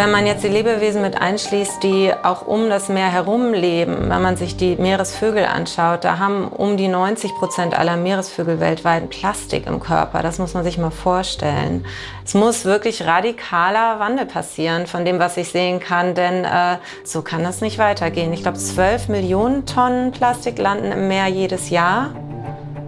[0.00, 4.22] Wenn man jetzt die Lebewesen mit einschließt, die auch um das Meer herum leben, wenn
[4.22, 9.66] man sich die Meeresvögel anschaut, da haben um die 90 Prozent aller Meeresvögel weltweit Plastik
[9.66, 10.22] im Körper.
[10.22, 11.84] Das muss man sich mal vorstellen.
[12.24, 17.20] Es muss wirklich radikaler Wandel passieren von dem, was ich sehen kann, denn äh, so
[17.20, 18.32] kann das nicht weitergehen.
[18.32, 22.14] Ich glaube, 12 Millionen Tonnen Plastik landen im Meer jedes Jahr.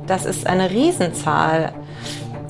[0.06, 1.74] Das ist eine Riesenzahl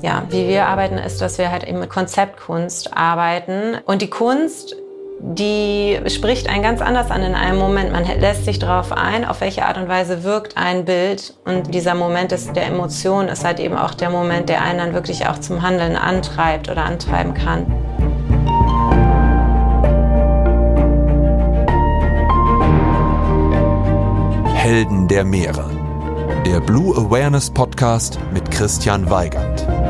[0.03, 3.79] ja, wie wir arbeiten, ist, dass wir halt eben mit Konzeptkunst arbeiten.
[3.87, 4.75] Und die Kunst,
[5.21, 7.93] die spricht einen ganz anders an in einem Moment.
[7.93, 11.35] Man lässt sich darauf ein, auf welche Art und Weise wirkt ein Bild.
[11.45, 14.93] Und dieser Moment ist, der Emotion ist halt eben auch der Moment, der einen dann
[14.93, 17.67] wirklich auch zum Handeln antreibt oder antreiben kann.
[24.53, 25.71] Helden der Meere.
[26.45, 29.82] Der Blue Awareness Podcast mit Christian Weigand.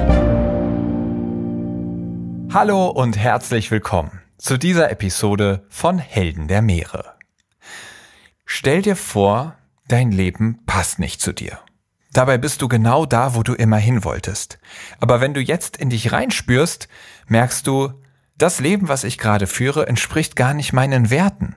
[2.54, 7.14] Hallo und herzlich willkommen zu dieser Episode von Helden der Meere.
[8.44, 9.56] Stell dir vor,
[9.88, 11.60] dein Leben passt nicht zu dir.
[12.12, 14.58] Dabei bist du genau da, wo du immer hin wolltest.
[15.00, 16.88] Aber wenn du jetzt in dich reinspürst,
[17.26, 17.94] merkst du,
[18.36, 21.56] das Leben, was ich gerade führe, entspricht gar nicht meinen Werten.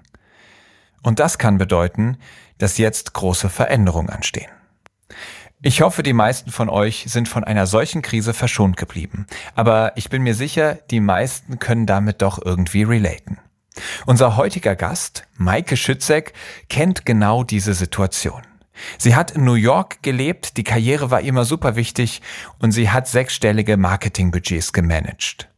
[1.04, 2.20] Und das kann bedeuten,
[2.58, 4.52] dass jetzt große Veränderungen anstehen.
[5.68, 9.26] Ich hoffe, die meisten von euch sind von einer solchen Krise verschont geblieben.
[9.56, 13.40] Aber ich bin mir sicher, die meisten können damit doch irgendwie relaten.
[14.06, 16.34] Unser heutiger Gast, Maike Schützek,
[16.70, 18.44] kennt genau diese Situation.
[19.00, 22.22] Sie hat in New York gelebt, die Karriere war immer super wichtig
[22.60, 25.50] und sie hat sechsstellige Marketingbudgets gemanagt.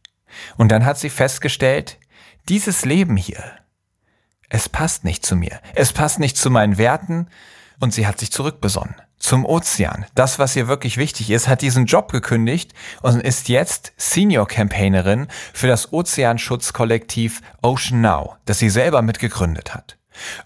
[0.56, 1.98] Und dann hat sie festgestellt,
[2.48, 3.44] dieses Leben hier,
[4.48, 7.28] es passt nicht zu mir, es passt nicht zu meinen Werten
[7.78, 10.06] und sie hat sich zurückbesonnen zum Ozean.
[10.14, 15.28] Das, was ihr wirklich wichtig ist, hat diesen Job gekündigt und ist jetzt Senior Campaignerin
[15.52, 19.96] für das Ozeanschutzkollektiv Ocean Now, das sie selber mitgegründet hat.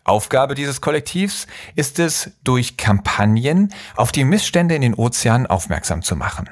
[0.05, 6.17] Aufgabe dieses Kollektivs ist es, durch Kampagnen auf die Missstände in den Ozeanen aufmerksam zu
[6.17, 6.51] machen.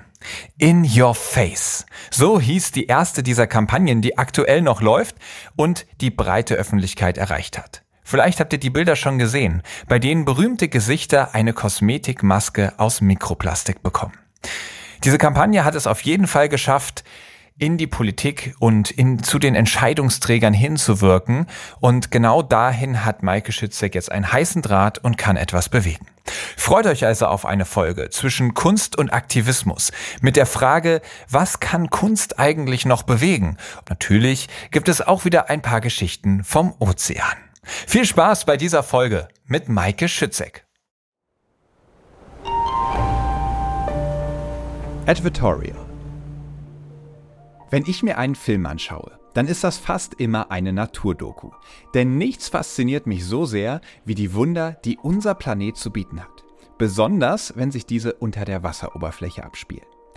[0.59, 1.87] In Your Face.
[2.11, 5.17] So hieß die erste dieser Kampagnen, die aktuell noch läuft
[5.57, 7.83] und die breite Öffentlichkeit erreicht hat.
[8.11, 13.85] Vielleicht habt ihr die Bilder schon gesehen, bei denen berühmte Gesichter eine Kosmetikmaske aus Mikroplastik
[13.85, 14.15] bekommen.
[15.05, 17.05] Diese Kampagne hat es auf jeden Fall geschafft,
[17.57, 21.47] in die Politik und in, zu den Entscheidungsträgern hinzuwirken.
[21.79, 26.07] Und genau dahin hat Maike Schützek jetzt einen heißen Draht und kann etwas bewegen.
[26.57, 31.91] Freut euch also auf eine Folge zwischen Kunst und Aktivismus mit der Frage, was kann
[31.91, 33.57] Kunst eigentlich noch bewegen?
[33.89, 37.37] Natürlich gibt es auch wieder ein paar Geschichten vom Ozean.
[37.87, 40.67] Viel Spaß bei dieser Folge mit Maike Schützek.
[45.07, 45.77] Advertorial.
[47.71, 51.51] Wenn ich mir einen Film anschaue, dann ist das fast immer eine Naturdoku.
[51.95, 56.45] Denn nichts fasziniert mich so sehr wie die Wunder, die unser Planet zu bieten hat.
[56.79, 59.90] Besonders, wenn sich diese unter der Wasseroberfläche abspielen.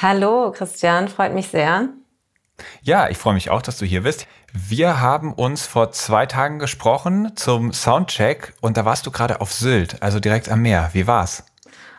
[0.00, 1.88] Hallo Christian, freut mich sehr.
[2.82, 4.28] Ja, ich freue mich auch, dass du hier bist.
[4.52, 9.52] Wir haben uns vor zwei Tagen gesprochen zum Soundcheck und da warst du gerade auf
[9.52, 10.90] Sylt, also direkt am Meer.
[10.92, 11.42] Wie war's?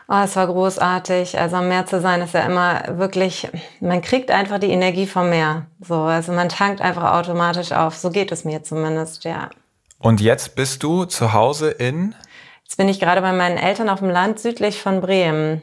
[0.08, 1.38] Oh, es war großartig.
[1.38, 3.48] Also am Meer zu sein ist ja immer wirklich,
[3.80, 5.66] man kriegt einfach die Energie vom Meer.
[5.80, 7.96] So, also man tankt einfach automatisch auf.
[7.96, 9.50] So geht es mir zumindest, ja.
[9.98, 12.14] Und jetzt bist du zu Hause in?
[12.64, 15.62] Jetzt bin ich gerade bei meinen Eltern auf dem Land südlich von Bremen.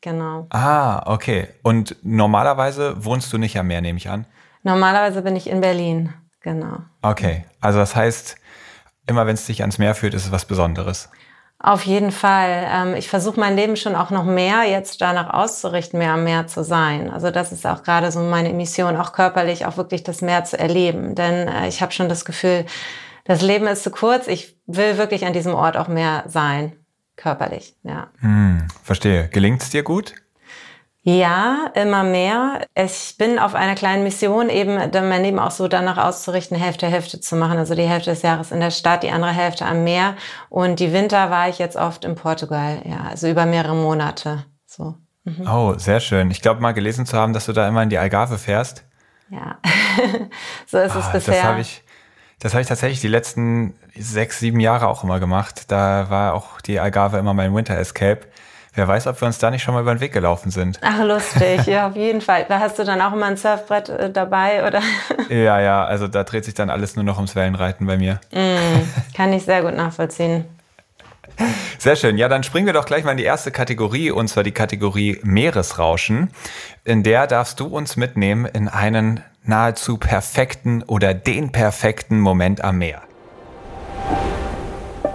[0.00, 0.46] Genau.
[0.50, 1.48] Ah, okay.
[1.62, 4.26] Und normalerweise wohnst du nicht am Meer, nehme ich an?
[4.62, 6.12] Normalerweise bin ich in Berlin.
[6.40, 6.78] Genau.
[7.02, 7.44] Okay.
[7.60, 8.36] Also das heißt,
[9.06, 11.10] immer wenn es dich ans Meer führt, ist es was Besonderes.
[11.60, 12.68] Auf jeden Fall.
[12.70, 16.46] Ähm, ich versuche mein Leben schon auch noch mehr jetzt danach auszurichten, mehr am Meer
[16.46, 17.10] zu sein.
[17.10, 20.56] Also das ist auch gerade so meine Mission, auch körperlich auch wirklich das Meer zu
[20.56, 21.16] erleben.
[21.16, 22.64] Denn äh, ich habe schon das Gefühl,
[23.24, 24.28] das Leben ist zu kurz.
[24.28, 26.76] Ich will wirklich an diesem Ort auch mehr sein,
[27.18, 27.74] körperlich.
[27.82, 28.08] Ja.
[28.20, 29.28] Hm, verstehe.
[29.28, 30.14] Gelingt es dir gut?
[31.02, 32.66] Ja, immer mehr.
[32.74, 37.20] Ich bin auf einer kleinen Mission, eben mein Leben auch so danach auszurichten, Hälfte, Hälfte
[37.20, 37.56] zu machen.
[37.56, 40.16] Also die Hälfte des Jahres in der Stadt, die andere Hälfte am Meer.
[40.48, 44.44] Und die Winter war ich jetzt oft in Portugal, ja, also über mehrere Monate.
[44.66, 44.96] So.
[45.24, 45.48] Mhm.
[45.48, 46.30] Oh, sehr schön.
[46.30, 48.84] Ich glaube mal gelesen zu haben, dass du da immer in die Algarve fährst.
[49.30, 49.58] Ja,
[50.66, 51.34] so ist es ah, bisher.
[51.34, 51.82] Das habe ich,
[52.40, 55.70] das habe ich tatsächlich die letzten sechs, sieben Jahre auch immer gemacht.
[55.70, 58.20] Da war auch die Algarve immer mein Winter Escape.
[58.74, 60.78] Wer weiß, ob wir uns da nicht schon mal über den Weg gelaufen sind.
[60.82, 62.46] Ach, lustig, ja, auf jeden Fall.
[62.48, 64.80] Da hast du dann auch immer ein Surfbrett äh, dabei, oder?
[65.28, 68.18] Ja, ja, also da dreht sich dann alles nur noch ums Wellenreiten bei mir.
[68.32, 70.46] Mm, kann ich sehr gut nachvollziehen.
[71.78, 72.16] Sehr schön.
[72.16, 75.18] Ja, dann springen wir doch gleich mal in die erste Kategorie, und zwar die Kategorie
[75.22, 76.30] Meeresrauschen.
[76.84, 82.78] In der darfst du uns mitnehmen in einen nahezu perfekten oder den perfekten Moment am
[82.78, 83.02] Meer.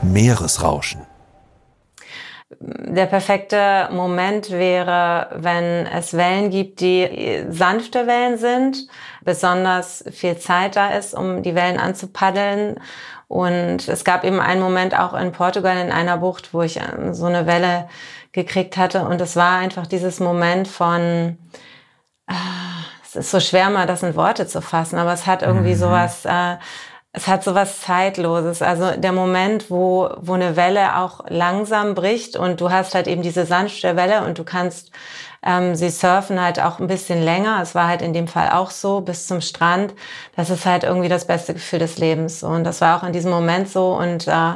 [0.02, 1.06] Meeresrauschen
[2.60, 8.88] der perfekte Moment wäre, wenn es Wellen gibt, die sanfte Wellen sind,
[9.24, 12.80] besonders viel Zeit da ist, um die Wellen anzupaddeln.
[13.28, 17.14] Und es gab eben einen Moment auch in Portugal in einer Bucht, wo ich ähm,
[17.14, 17.90] so eine Welle
[18.32, 19.06] gekriegt hatte.
[19.06, 21.38] Und es war einfach dieses Moment von,
[22.28, 22.34] äh,
[23.16, 25.80] es ist so schwer mal das in Worte zu fassen, aber es hat irgendwie mhm.
[25.80, 26.56] sowas, äh,
[27.12, 28.62] es hat so was Zeitloses.
[28.62, 33.22] Also der Moment, wo, wo eine Welle auch langsam bricht und du hast halt eben
[33.22, 34.92] diese sanfte Welle und du kannst
[35.46, 37.60] ähm, sie surfen halt auch ein bisschen länger.
[37.62, 39.94] Es war halt in dem Fall auch so bis zum Strand.
[40.36, 42.44] Das ist halt irgendwie das beste Gefühl des Lebens.
[42.44, 44.54] Und das war auch in diesem Moment so und äh,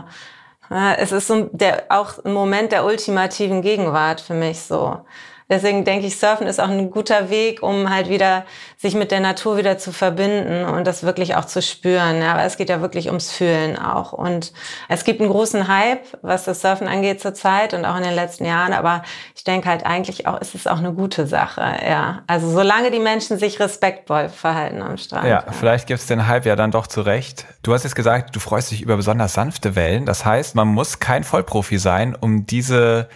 [0.98, 5.01] es ist so der, auch ein Moment der ultimativen Gegenwart für mich so.
[5.49, 8.45] Deswegen denke ich, Surfen ist auch ein guter Weg, um halt wieder
[8.75, 12.21] sich mit der Natur wieder zu verbinden und das wirklich auch zu spüren.
[12.21, 14.11] Ja, aber es geht ja wirklich ums Fühlen auch.
[14.11, 14.51] Und
[14.89, 18.44] es gibt einen großen Hype, was das Surfen angeht zurzeit und auch in den letzten
[18.44, 18.73] Jahren.
[18.73, 19.03] Aber
[19.35, 21.61] ich denke halt eigentlich auch, ist es auch eine gute Sache.
[21.88, 25.27] Ja, also solange die Menschen sich respektvoll verhalten am Strand.
[25.27, 25.51] Ja, ja.
[25.53, 27.45] vielleicht gibt es den Hype ja dann doch zurecht.
[27.63, 30.05] Du hast jetzt gesagt, du freust dich über besonders sanfte Wellen.
[30.05, 33.07] Das heißt, man muss kein Vollprofi sein, um diese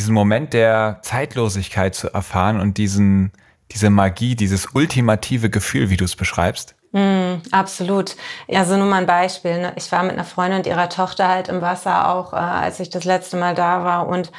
[0.00, 3.32] diesen Moment der Zeitlosigkeit zu erfahren und diesen,
[3.70, 6.74] diese Magie, dieses ultimative Gefühl, wie du es beschreibst?
[6.92, 8.16] Mm, absolut.
[8.48, 9.60] Ja, so nur mal ein Beispiel.
[9.60, 9.72] Ne?
[9.76, 12.88] Ich war mit einer Freundin und ihrer Tochter halt im Wasser auch, äh, als ich
[12.88, 14.32] das letzte Mal da war und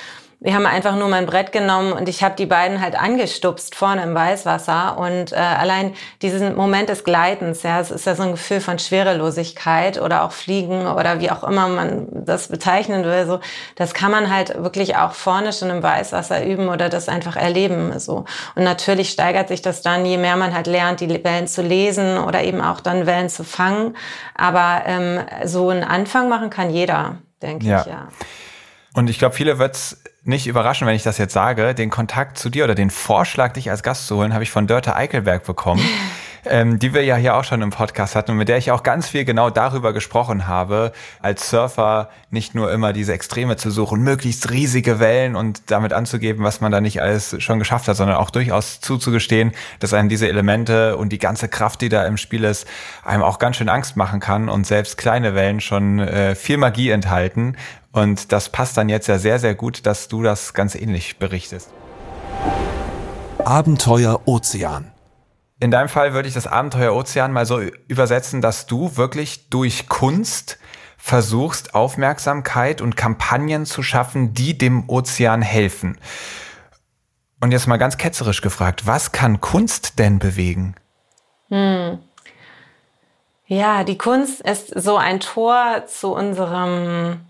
[0.44, 4.02] wir haben einfach nur mein Brett genommen und ich habe die beiden halt angestupst vorne
[4.02, 5.94] im Weißwasser und äh, allein
[6.24, 10.32] diesen Moment des Gleitens, ja, es ist ja so ein Gefühl von Schwerelosigkeit oder auch
[10.32, 13.40] Fliegen oder wie auch immer man das bezeichnen will, so
[13.76, 18.00] das kann man halt wirklich auch vorne schon im Weißwasser üben oder das einfach erleben
[18.00, 21.62] so und natürlich steigert sich das dann, je mehr man halt lernt, die Wellen zu
[21.62, 23.96] lesen oder eben auch dann Wellen zu fangen,
[24.34, 27.82] aber ähm, so einen Anfang machen kann jeder, denke ja.
[27.82, 28.08] ich ja.
[28.94, 31.74] Und ich glaube, viele wird's nicht überraschen, wenn ich das jetzt sage.
[31.74, 34.68] Den Kontakt zu dir oder den Vorschlag, dich als Gast zu holen, habe ich von
[34.68, 35.84] Dörte Eichelberg bekommen,
[36.46, 38.84] ähm, die wir ja hier auch schon im Podcast hatten und mit der ich auch
[38.84, 44.02] ganz viel genau darüber gesprochen habe, als Surfer nicht nur immer diese Extreme zu suchen,
[44.02, 48.18] möglichst riesige Wellen und damit anzugeben, was man da nicht alles schon geschafft hat, sondern
[48.18, 52.44] auch durchaus zuzugestehen, dass einem diese Elemente und die ganze Kraft, die da im Spiel
[52.44, 52.68] ist,
[53.04, 56.90] einem auch ganz schön Angst machen kann und selbst kleine Wellen schon äh, viel Magie
[56.90, 57.56] enthalten
[57.92, 61.70] und das passt dann jetzt ja sehr, sehr gut, dass du das ganz ähnlich berichtest.
[63.44, 64.91] Abenteuer Ozean.
[65.62, 69.88] In deinem Fall würde ich das Abenteuer Ozean mal so übersetzen, dass du wirklich durch
[69.88, 70.58] Kunst
[70.98, 76.00] versuchst, Aufmerksamkeit und Kampagnen zu schaffen, die dem Ozean helfen.
[77.42, 80.74] Und jetzt mal ganz ketzerisch gefragt, was kann Kunst denn bewegen?
[81.50, 82.00] Hm.
[83.46, 87.22] Ja, die Kunst ist so ein Tor zu unserem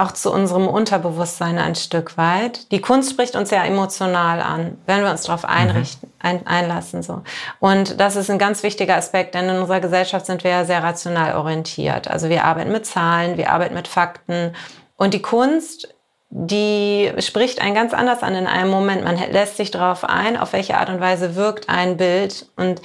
[0.00, 2.70] auch zu unserem Unterbewusstsein ein Stück weit.
[2.72, 6.14] Die Kunst spricht uns ja emotional an, wenn wir uns darauf einrichten, mhm.
[6.18, 7.02] ein, einlassen.
[7.02, 7.22] So.
[7.58, 10.82] Und das ist ein ganz wichtiger Aspekt, denn in unserer Gesellschaft sind wir ja sehr
[10.82, 12.08] rational orientiert.
[12.08, 14.54] Also wir arbeiten mit Zahlen, wir arbeiten mit Fakten.
[14.96, 15.94] Und die Kunst
[16.32, 19.02] die spricht einen ganz anders an in einem Moment.
[19.02, 22.46] Man lässt sich darauf ein, auf welche Art und Weise wirkt ein Bild.
[22.56, 22.80] Und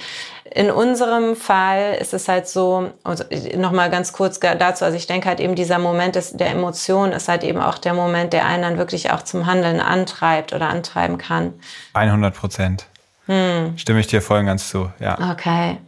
[0.52, 3.22] in unserem Fall ist es halt so, also
[3.56, 7.28] nochmal ganz kurz dazu, also ich denke halt eben dieser Moment des, der Emotion ist
[7.28, 11.16] halt eben auch der Moment, der einen dann wirklich auch zum Handeln antreibt oder antreiben
[11.16, 11.54] kann.
[11.94, 12.86] 100 Prozent.
[13.26, 13.78] Hm.
[13.78, 15.32] Stimme ich dir voll und ganz zu, ja.
[15.32, 15.78] Okay.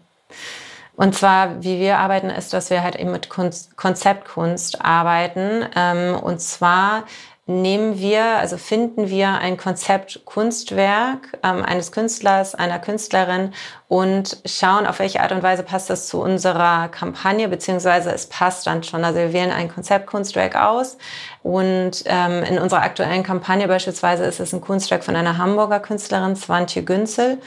[0.94, 5.64] Und zwar, wie wir arbeiten, ist, dass wir halt eben mit Kunst, Konzeptkunst arbeiten.
[5.76, 7.04] Ähm, und zwar
[7.48, 13.54] nehmen wir, also finden wir ein Konzept Kunstwerk ähm, eines Künstlers, einer Künstlerin
[13.88, 18.66] und schauen, auf welche Art und Weise passt das zu unserer Kampagne, beziehungsweise es passt
[18.66, 19.02] dann schon.
[19.02, 20.98] Also wir wählen ein Konzept Kunstwerk aus
[21.42, 26.36] und ähm, in unserer aktuellen Kampagne beispielsweise ist es ein Kunstwerk von einer Hamburger Künstlerin,
[26.36, 27.38] Swantje Günzel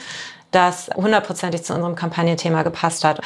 [0.52, 3.20] das hundertprozentig zu unserem Kampagnenthema gepasst hat.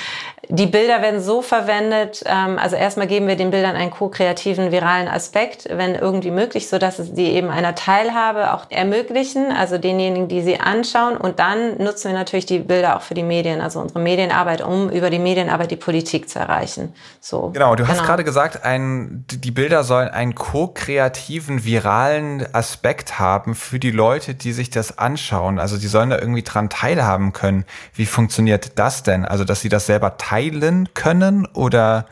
[0.49, 5.09] Die Bilder werden so verwendet, ähm, also erstmal geben wir den Bildern einen ko-kreativen viralen
[5.09, 10.43] Aspekt, wenn irgendwie möglich, so dass sie eben einer Teilhabe auch ermöglichen, also denjenigen, die
[10.43, 11.17] sie anschauen.
[11.17, 14.89] Und dann nutzen wir natürlich die Bilder auch für die Medien, also unsere Medienarbeit, um
[14.89, 16.95] über die Medienarbeit die Politik zu erreichen.
[17.21, 17.51] So.
[17.53, 18.07] Genau, du hast genau.
[18.07, 24.53] gerade gesagt, ein, die Bilder sollen einen ko-kreativen viralen Aspekt haben für die Leute, die
[24.53, 25.59] sich das anschauen.
[25.59, 27.65] Also die sollen da irgendwie dran teilhaben haben können.
[27.95, 29.25] Wie funktioniert das denn?
[29.25, 32.07] Also, dass sie das selber teilen können oder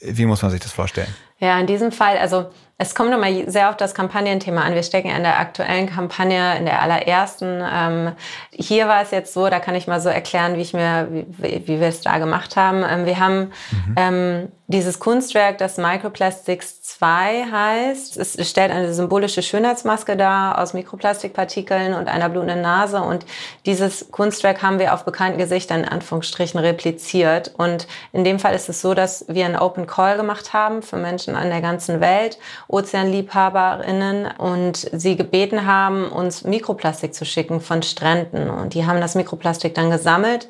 [0.00, 1.12] wie muss man sich das vorstellen?
[1.38, 2.46] Ja, in diesem Fall, also
[2.76, 4.74] es kommt immer sehr auf das Kampagnenthema an.
[4.74, 7.62] Wir stecken in der aktuellen Kampagne, in der allerersten.
[7.72, 8.12] Ähm,
[8.50, 11.62] hier war es jetzt so, da kann ich mal so erklären, wie ich mir, wie,
[11.66, 12.84] wie wir es da gemacht haben.
[12.88, 13.94] Ähm, wir haben mhm.
[13.96, 18.16] ähm, dieses Kunstwerk, das Microplastics 2 heißt.
[18.16, 23.02] Es stellt eine symbolische Schönheitsmaske dar aus Mikroplastikpartikeln und einer blutenden Nase.
[23.02, 23.26] Und
[23.66, 27.52] dieses Kunstwerk haben wir auf bekannten Gesichtern in Anführungsstrichen repliziert.
[27.58, 30.96] Und in dem Fall ist es so, dass wir einen Open Call gemacht haben für
[30.96, 37.82] Menschen an der ganzen Welt Ozeanliebhaberinnen und sie gebeten haben, uns Mikroplastik zu schicken von
[37.82, 38.48] Stränden.
[38.48, 40.48] Und die haben das Mikroplastik dann gesammelt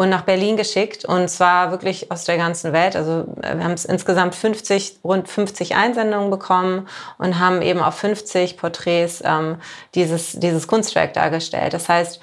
[0.00, 2.96] und nach Berlin geschickt und zwar wirklich aus der ganzen Welt.
[2.96, 6.88] Also äh, wir haben es insgesamt 50, rund 50 Einsendungen bekommen
[7.18, 9.56] und haben eben auf 50 Porträts ähm,
[9.94, 11.74] dieses, dieses Kunstwerk dargestellt.
[11.74, 12.18] Das heißt,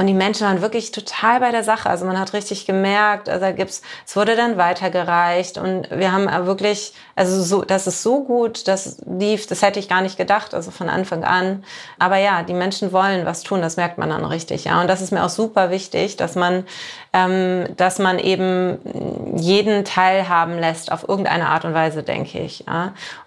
[0.00, 1.90] und die Menschen waren wirklich total bei der Sache.
[1.90, 6.26] Also man hat richtig gemerkt, also da gibt's, es wurde dann weitergereicht und wir haben
[6.46, 10.54] wirklich, also so, das ist so gut, das lief, das hätte ich gar nicht gedacht,
[10.54, 11.64] also von Anfang an.
[11.98, 14.80] Aber ja, die Menschen wollen was tun, das merkt man dann richtig, ja.
[14.80, 16.64] Und das ist mir auch super wichtig, dass man,
[17.12, 18.78] dass man eben
[19.36, 22.64] jeden teilhaben lässt auf irgendeine Art und Weise, denke ich.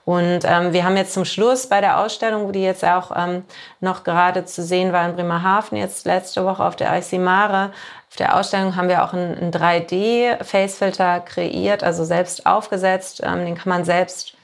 [0.05, 3.43] Und ähm, wir haben jetzt zum Schluss bei der Ausstellung, wo die jetzt auch ähm,
[3.81, 7.71] noch gerade zu sehen war in Bremerhaven, jetzt letzte Woche auf der IC Mare,
[8.13, 13.21] auf der Ausstellung haben wir auch einen, 3D-Facefilter kreiert, also selbst aufgesetzt.
[13.23, 14.35] Ähm, den kann man selbst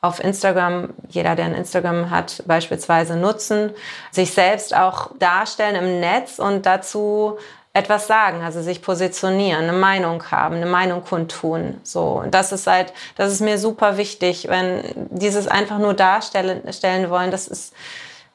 [0.00, 3.72] auf Instagram, jeder, der ein Instagram hat, beispielsweise nutzen,
[4.12, 7.36] sich selbst auch darstellen im Netz und dazu
[7.78, 11.76] etwas sagen, also sich positionieren, eine Meinung haben, eine Meinung kundtun.
[11.84, 16.60] So, und das ist halt, das ist mir super wichtig, wenn dieses einfach nur darstellen
[16.72, 17.72] stellen wollen, das ist,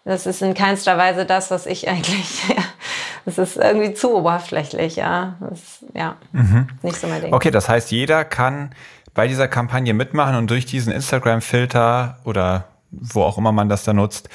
[0.05, 2.41] das ist in keinster Weise das, was ich eigentlich,
[3.25, 6.67] das ist irgendwie zu oberflächlich, ja, das ist, ja, mhm.
[6.81, 7.33] nicht so mein Ding.
[7.33, 8.73] Okay, das heißt, jeder kann
[9.13, 13.93] bei dieser Kampagne mitmachen und durch diesen Instagram-Filter oder wo auch immer man das da
[13.93, 14.29] nutzt,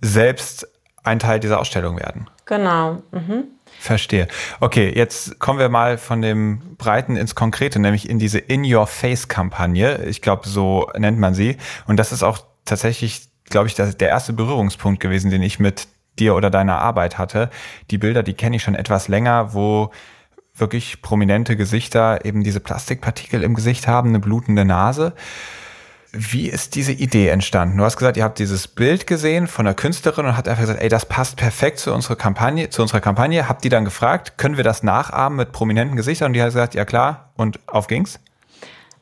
[0.00, 0.66] selbst
[1.04, 2.28] ein Teil dieser Ausstellung werden.
[2.46, 3.02] Genau.
[3.12, 3.44] Mhm.
[3.86, 4.26] Verstehe.
[4.58, 10.04] Okay, jetzt kommen wir mal von dem Breiten ins Konkrete, nämlich in diese In-Your-Face-Kampagne.
[10.06, 11.56] Ich glaube, so nennt man sie.
[11.86, 15.86] Und das ist auch tatsächlich, glaube ich, der erste Berührungspunkt gewesen, den ich mit
[16.18, 17.48] dir oder deiner Arbeit hatte.
[17.92, 19.92] Die Bilder, die kenne ich schon etwas länger, wo
[20.56, 25.12] wirklich prominente Gesichter eben diese Plastikpartikel im Gesicht haben, eine blutende Nase.
[26.18, 27.78] Wie ist diese Idee entstanden?
[27.78, 30.80] Du hast gesagt, ihr habt dieses Bild gesehen von der Künstlerin und hat einfach gesagt,
[30.80, 33.48] ey, das passt perfekt zu unserer Kampagne, zu unserer Kampagne.
[33.48, 36.28] Habt die dann gefragt, können wir das nachahmen mit prominenten Gesichtern?
[36.28, 38.18] Und die hat gesagt, ja klar, und auf ging's.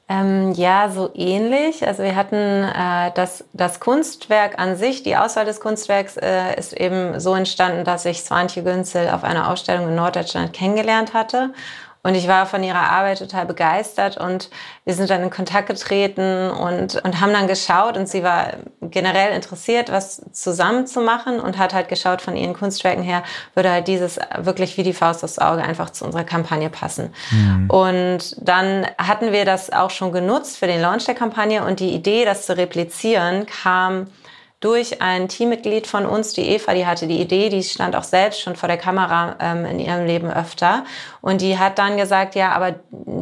[0.06, 1.86] Ähm, ja, so ähnlich.
[1.86, 6.74] Also wir hatten äh, das, das Kunstwerk an sich, die Auswahl des Kunstwerks äh, ist
[6.74, 11.54] eben so entstanden, dass ich Swantje Günzel auf einer Ausstellung in Norddeutschland kennengelernt hatte
[12.04, 14.50] und ich war von ihrer Arbeit total begeistert und
[14.84, 19.34] wir sind dann in Kontakt getreten und, und haben dann geschaut und sie war generell
[19.34, 23.22] interessiert, was zusammen zu machen und hat halt geschaut von ihren Kunstwerken her,
[23.54, 27.14] würde halt dieses wirklich wie die Faust aufs Auge einfach zu unserer Kampagne passen.
[27.30, 27.70] Mhm.
[27.70, 31.94] Und dann hatten wir das auch schon genutzt für den Launch der Kampagne und die
[31.94, 34.08] Idee, das zu replizieren, kam
[34.64, 38.40] durch ein Teammitglied von uns, die Eva, die hatte die Idee, die stand auch selbst
[38.40, 40.84] schon vor der Kamera ähm, in ihrem Leben öfter.
[41.20, 42.76] Und die hat dann gesagt, ja, aber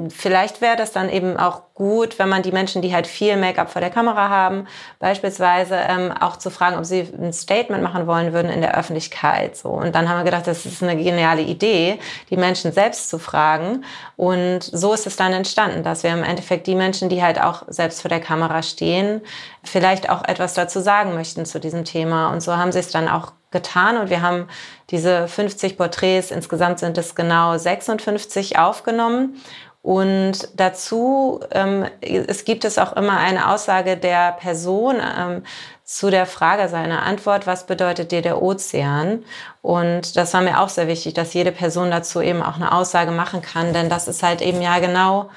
[0.08, 3.68] vielleicht wäre das dann eben auch gut, wenn man die Menschen, die halt viel Make-up
[3.68, 4.68] vor der Kamera haben,
[5.00, 9.56] beispielsweise ähm, auch zu fragen, ob sie ein Statement machen wollen würden in der Öffentlichkeit.
[9.56, 9.70] So.
[9.70, 11.98] Und dann haben wir gedacht, das ist eine geniale Idee,
[12.30, 13.84] die Menschen selbst zu fragen.
[14.16, 17.64] Und so ist es dann entstanden, dass wir im Endeffekt die Menschen, die halt auch
[17.66, 19.20] selbst vor der Kamera stehen,
[19.64, 22.30] vielleicht auch etwas dazu sagen möchten zu diesem Thema.
[22.30, 24.46] Und so haben sie es dann auch getan und wir haben
[24.90, 29.36] diese 50 Porträts, insgesamt sind es genau 56 aufgenommen.
[29.82, 35.42] Und dazu ähm, es gibt es auch immer eine Aussage der Person ähm,
[35.84, 39.24] zu der Frage seiner Antwort, was bedeutet dir der Ozean?
[39.60, 43.10] Und das war mir auch sehr wichtig, dass jede Person dazu eben auch eine Aussage
[43.10, 45.30] machen kann, denn das ist halt eben ja genau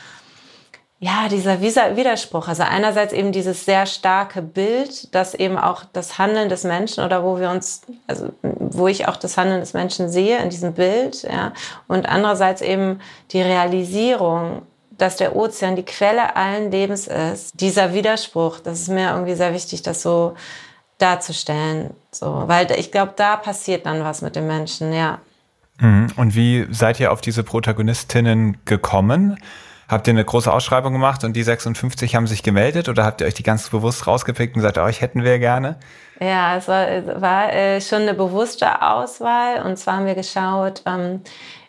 [1.06, 2.48] ja, dieser Widerspruch.
[2.48, 7.24] Also einerseits eben dieses sehr starke Bild, dass eben auch das Handeln des Menschen oder
[7.24, 11.22] wo wir uns, also wo ich auch das Handeln des Menschen sehe in diesem Bild,
[11.22, 11.54] ja,
[11.88, 14.64] und andererseits eben die Realisierung,
[14.98, 17.62] dass der Ozean die Quelle allen Lebens ist.
[17.62, 20.34] Dieser Widerspruch, das ist mir irgendwie sehr wichtig, das so
[20.98, 25.20] darzustellen, so, weil ich glaube, da passiert dann was mit den Menschen, ja.
[25.78, 26.08] Mhm.
[26.16, 29.38] Und wie seid ihr auf diese Protagonistinnen gekommen?
[29.88, 33.28] Habt ihr eine große Ausschreibung gemacht und die 56 haben sich gemeldet oder habt ihr
[33.28, 35.78] euch die ganz bewusst rausgepickt und gesagt, euch hätten wir gerne?
[36.20, 41.22] Ja, es war, war äh, schon eine bewusste Auswahl und zwar haben wir geschaut, ähm,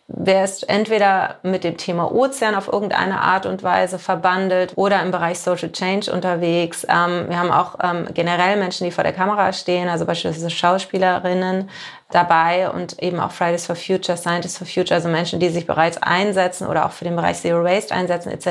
[0.09, 5.11] Wer ist entweder mit dem Thema Ozean auf irgendeine Art und Weise verbandelt oder im
[5.11, 6.87] Bereich Social Change unterwegs.
[6.89, 11.69] Ähm, wir haben auch ähm, generell Menschen, die vor der Kamera stehen, also beispielsweise Schauspielerinnen
[12.11, 16.01] dabei und eben auch Fridays for Future, Scientists for Future, also Menschen, die sich bereits
[16.01, 18.47] einsetzen oder auch für den Bereich Zero Waste einsetzen etc.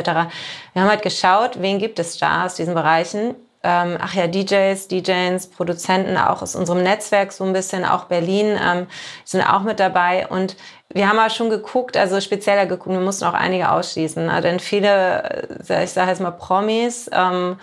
[0.73, 3.33] Wir haben halt geschaut, wen gibt es da aus diesen Bereichen
[3.65, 8.57] ähm, ach ja, DJs, DJs, Produzenten auch aus unserem Netzwerk so ein bisschen, auch Berlin
[8.63, 8.85] ähm,
[9.23, 10.55] sind auch mit dabei und
[10.93, 14.41] wir haben auch schon geguckt, also spezieller geguckt, wir mussten auch einige ausschließen, ne?
[14.41, 17.57] denn viele, äh, ich sage jetzt mal Promis, ähm,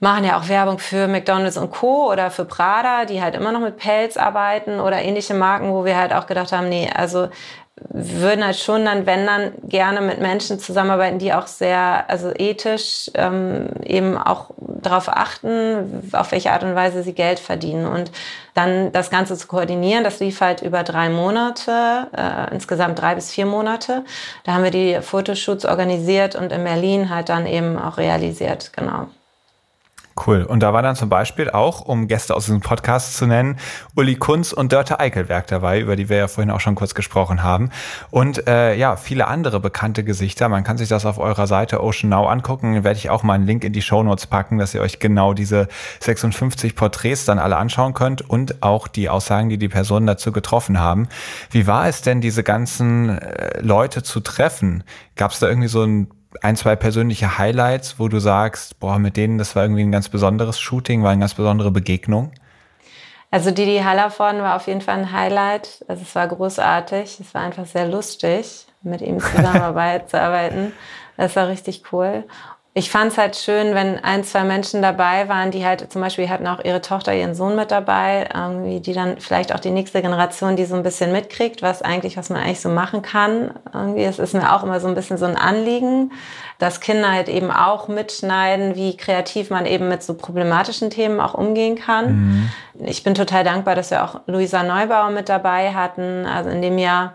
[0.00, 2.10] machen ja auch Werbung für McDonald's und Co.
[2.10, 5.96] oder für Prada, die halt immer noch mit Pelz arbeiten oder ähnliche Marken, wo wir
[5.96, 7.28] halt auch gedacht haben, nee, also
[7.76, 13.10] würden halt schon dann, wenn dann, gerne mit Menschen zusammenarbeiten, die auch sehr, also ethisch
[13.14, 17.86] ähm, eben auch darauf achten, auf welche Art und Weise sie Geld verdienen.
[17.86, 18.12] Und
[18.54, 23.32] dann das Ganze zu koordinieren, das lief halt über drei Monate, äh, insgesamt drei bis
[23.32, 24.04] vier Monate.
[24.44, 29.08] Da haben wir die Fotoshoots organisiert und in Berlin halt dann eben auch realisiert, genau.
[30.16, 30.44] Cool.
[30.44, 33.58] Und da war dann zum Beispiel auch, um Gäste aus diesem Podcast zu nennen,
[33.96, 37.42] Uli Kunz und Dörte Eichelberg dabei, über die wir ja vorhin auch schon kurz gesprochen
[37.42, 37.70] haben.
[38.10, 40.48] Und äh, ja, viele andere bekannte Gesichter.
[40.48, 42.84] Man kann sich das auf eurer Seite Ocean Now angucken.
[42.84, 45.34] Werde ich auch mal einen Link in die Show Notes packen, dass ihr euch genau
[45.34, 45.66] diese
[45.98, 50.78] 56 Porträts dann alle anschauen könnt und auch die Aussagen, die die Personen dazu getroffen
[50.78, 51.08] haben.
[51.50, 54.84] Wie war es denn, diese ganzen äh, Leute zu treffen?
[55.16, 56.08] Gab es da irgendwie so ein
[56.42, 60.08] ein, zwei persönliche Highlights, wo du sagst, boah, mit denen, das war irgendwie ein ganz
[60.08, 62.32] besonderes Shooting, war eine ganz besondere Begegnung?
[63.30, 65.84] Also Didi Hallervorden war auf jeden Fall ein Highlight.
[65.88, 67.18] Also es war großartig.
[67.18, 70.72] Es war einfach sehr lustig, mit ihm zusammenzuarbeiten.
[71.16, 72.24] Das war richtig cool
[72.76, 76.28] ich fand es halt schön, wenn ein, zwei Menschen dabei waren, die halt zum Beispiel
[76.28, 80.02] hatten auch ihre Tochter, ihren Sohn mit dabei, irgendwie, die dann vielleicht auch die nächste
[80.02, 83.52] Generation, die so ein bisschen mitkriegt, was eigentlich, was man eigentlich so machen kann.
[83.72, 86.10] Irgendwie, es ist mir auch immer so ein bisschen so ein Anliegen,
[86.58, 91.34] dass Kinder halt eben auch mitschneiden, wie kreativ man eben mit so problematischen Themen auch
[91.34, 92.16] umgehen kann.
[92.16, 92.50] Mhm.
[92.86, 96.26] Ich bin total dankbar, dass wir auch Luisa Neubauer mit dabei hatten.
[96.26, 97.14] Also in dem Jahr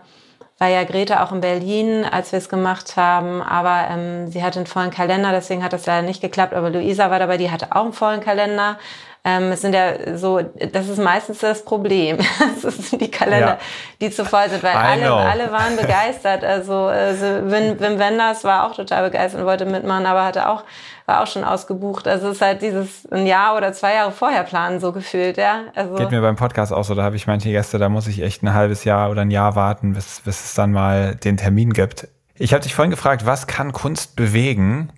[0.60, 4.58] war ja Greta auch in Berlin, als wir es gemacht haben, aber ähm, sie hatte
[4.58, 6.52] einen vollen Kalender, deswegen hat das leider nicht geklappt.
[6.52, 8.78] Aber Luisa war dabei, die hatte auch einen vollen Kalender.
[9.24, 12.18] Ähm, es sind ja so, das ist meistens das Problem.
[12.62, 13.58] das sind die Kalender, ja.
[14.02, 16.44] die zu voll sind, weil alle, alle waren begeistert.
[16.44, 20.64] Also, also Wim, Wim Wenders war auch total begeistert und wollte mitmachen, aber hatte auch
[21.10, 22.06] war auch schon ausgebucht.
[22.06, 25.64] Also es ist halt dieses ein Jahr oder zwei Jahre vorher planen so gefühlt, ja.
[25.74, 26.94] Also Geht mir beim Podcast auch so.
[26.94, 29.56] Da habe ich manche Gäste, da muss ich echt ein halbes Jahr oder ein Jahr
[29.56, 32.06] warten, bis, bis es dann mal den Termin gibt.
[32.36, 34.92] Ich habe dich vorhin gefragt, was kann Kunst bewegen?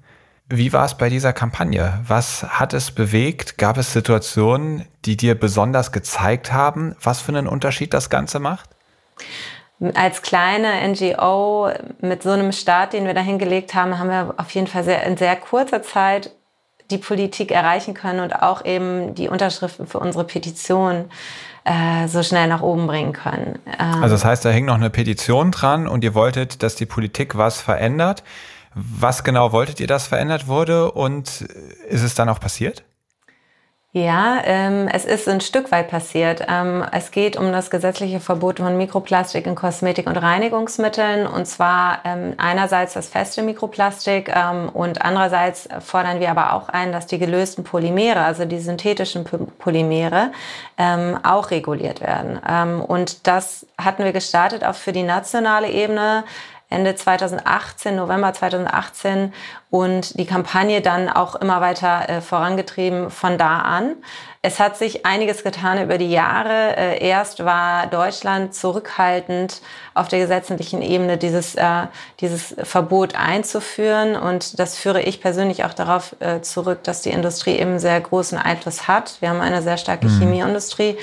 [0.49, 2.01] Wie war es bei dieser Kampagne?
[2.07, 3.57] Was hat es bewegt?
[3.57, 8.69] Gab es Situationen, die dir besonders gezeigt haben, was für einen Unterschied das Ganze macht?
[9.95, 14.51] Als kleine NGO mit so einem Start, den wir da hingelegt haben, haben wir auf
[14.51, 16.31] jeden Fall sehr, in sehr kurzer Zeit
[16.91, 21.07] die Politik erreichen können und auch eben die Unterschriften für unsere Petition
[21.65, 23.59] äh, so schnell nach oben bringen können.
[23.67, 26.87] Ähm also das heißt, da hängt noch eine Petition dran und ihr wolltet, dass die
[26.87, 28.23] Politik was verändert.
[28.75, 31.43] Was genau wolltet ihr, dass verändert wurde und
[31.89, 32.85] ist es dann auch passiert?
[33.95, 36.47] Ja, ähm, es ist ein Stück weit passiert.
[36.49, 41.27] Ähm, es geht um das gesetzliche Verbot von Mikroplastik in Kosmetik- und Reinigungsmitteln.
[41.27, 46.91] Und zwar ähm, einerseits das feste Mikroplastik ähm, und andererseits fordern wir aber auch ein,
[46.91, 49.27] dass die gelösten Polymere, also die synthetischen
[49.59, 50.33] Polymere,
[50.79, 52.41] ähm, auch reguliert werden.
[52.49, 56.25] Ähm, und das hatten wir gestartet auch für die nationale Ebene.
[56.73, 59.33] Ende 2018, November 2018
[59.71, 63.97] und die Kampagne dann auch immer weiter äh, vorangetrieben von da an.
[64.43, 66.77] Es hat sich einiges getan über die Jahre.
[66.77, 69.63] Äh, erst war Deutschland zurückhaltend
[69.95, 71.87] auf der gesetzlichen Ebene dieses, äh,
[72.21, 77.57] dieses Verbot einzuführen und das führe ich persönlich auch darauf äh, zurück, dass die Industrie
[77.57, 79.17] eben sehr großen Einfluss hat.
[79.21, 80.19] Wir haben eine sehr starke mhm.
[80.19, 80.99] Chemieindustrie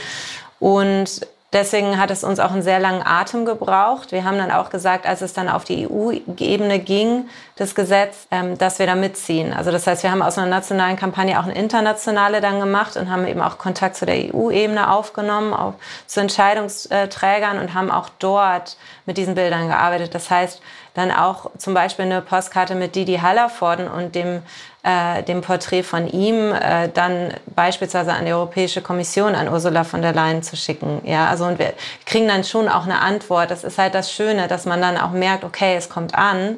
[0.60, 4.12] und Deswegen hat es uns auch einen sehr langen Atem gebraucht.
[4.12, 8.56] Wir haben dann auch gesagt, als es dann auf die EU-Ebene ging, das Gesetz, ähm,
[8.60, 9.52] dass wir da mitziehen.
[9.52, 13.10] Also das heißt, wir haben aus einer nationalen Kampagne auch eine internationale dann gemacht und
[13.10, 15.74] haben eben auch Kontakt zu der EU-Ebene aufgenommen, auch
[16.06, 20.14] zu Entscheidungsträgern und haben auch dort mit diesen Bildern gearbeitet.
[20.14, 20.62] Das heißt,
[20.94, 24.44] dann auch zum Beispiel eine Postkarte mit Didi Hallervorden und dem
[24.84, 30.02] äh, dem Porträt von ihm äh, dann beispielsweise an die Europäische Kommission, an Ursula von
[30.02, 31.02] der Leyen zu schicken.
[31.04, 31.74] Ja, also und wir
[32.06, 33.52] kriegen dann schon auch eine Antwort.
[33.52, 36.58] Das ist halt das Schöne, dass man dann auch merkt, okay, es kommt an,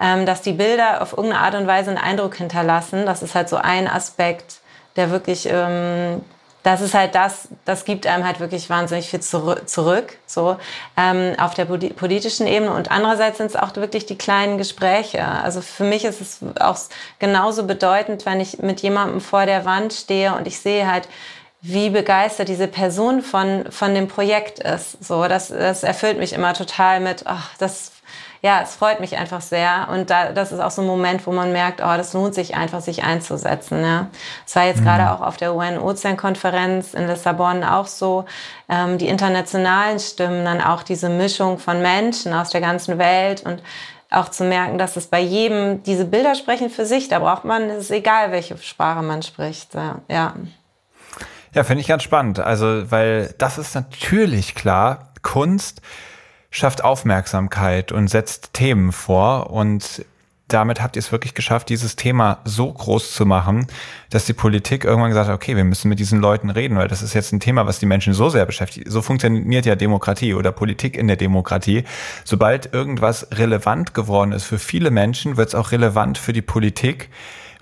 [0.00, 3.04] ähm, dass die Bilder auf irgendeine Art und Weise einen Eindruck hinterlassen.
[3.04, 4.60] Das ist halt so ein Aspekt,
[4.96, 6.22] der wirklich ähm,
[6.68, 10.56] das ist halt das, das gibt einem halt wirklich wahnsinnig viel zurück, so
[10.98, 12.74] ähm, auf der politischen Ebene.
[12.74, 15.24] Und andererseits sind es auch wirklich die kleinen Gespräche.
[15.24, 16.76] Also für mich ist es auch
[17.18, 21.08] genauso bedeutend, wenn ich mit jemandem vor der Wand stehe und ich sehe halt,
[21.62, 25.02] wie begeistert diese Person von, von dem Projekt ist.
[25.02, 27.92] So, das, das erfüllt mich immer total mit, ach, das
[28.42, 29.88] ja, es freut mich einfach sehr.
[29.90, 32.54] Und da, das ist auch so ein Moment, wo man merkt, oh, das lohnt sich
[32.54, 33.82] einfach, sich einzusetzen.
[33.82, 34.08] Ja.
[34.46, 34.84] Es war jetzt mhm.
[34.84, 38.24] gerade auch auf der UN-Ozean-Konferenz in Lissabon auch so.
[38.68, 43.62] Ähm, die internationalen Stimmen, dann auch diese Mischung von Menschen aus der ganzen Welt und
[44.10, 47.64] auch zu merken, dass es bei jedem, diese Bilder sprechen für sich, da braucht man,
[47.70, 49.74] es ist egal, welche Sprache man spricht.
[50.08, 50.34] Ja.
[51.54, 52.40] Ja, finde ich ganz spannend.
[52.40, 55.82] Also, weil das ist natürlich klar, Kunst
[56.50, 60.04] schafft Aufmerksamkeit und setzt Themen vor und
[60.48, 63.66] damit habt ihr es wirklich geschafft, dieses Thema so groß zu machen,
[64.08, 67.02] dass die Politik irgendwann gesagt hat, okay, wir müssen mit diesen Leuten reden, weil das
[67.02, 68.90] ist jetzt ein Thema, was die Menschen so sehr beschäftigt.
[68.90, 71.84] So funktioniert ja Demokratie oder Politik in der Demokratie.
[72.24, 77.10] Sobald irgendwas relevant geworden ist für viele Menschen, wird es auch relevant für die Politik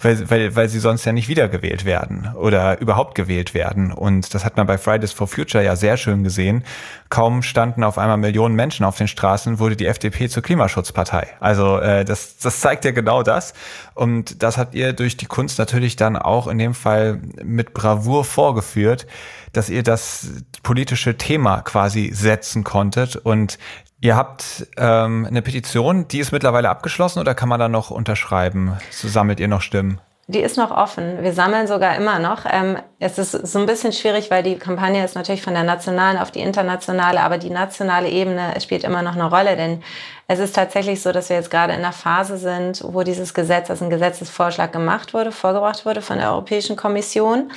[0.01, 3.93] weil, weil, weil sie sonst ja nicht wiedergewählt werden oder überhaupt gewählt werden.
[3.93, 6.65] Und das hat man bei Fridays for Future ja sehr schön gesehen.
[7.09, 11.29] Kaum standen auf einmal Millionen Menschen auf den Straßen, wurde die FDP zur Klimaschutzpartei.
[11.41, 13.55] Also äh, das, das zeigt ja genau das.
[13.95, 18.25] Und das habt ihr durch die Kunst natürlich dann auch in dem Fall mit Bravour
[18.25, 19.07] vorgeführt,
[19.53, 20.29] dass ihr das
[20.63, 23.59] politische Thema quasi setzen konntet und
[24.01, 28.77] Ihr habt ähm, eine Petition, die ist mittlerweile abgeschlossen oder kann man da noch unterschreiben?
[28.91, 30.01] So sammelt ihr noch Stimmen?
[30.29, 31.23] Die ist noch offen.
[31.23, 32.47] Wir sammeln sogar immer noch.
[32.51, 36.19] Ähm, es ist so ein bisschen schwierig, weil die Kampagne ist natürlich von der nationalen
[36.19, 39.85] auf die internationale, aber die nationale Ebene spielt immer noch eine Rolle, denn
[40.27, 43.71] es ist tatsächlich so, dass wir jetzt gerade in einer Phase sind, wo dieses Gesetz,
[43.71, 47.53] also ein Gesetzesvorschlag gemacht wurde, vorgebracht wurde von der Europäischen Kommission.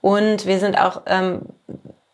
[0.00, 1.42] Und wir sind auch ähm,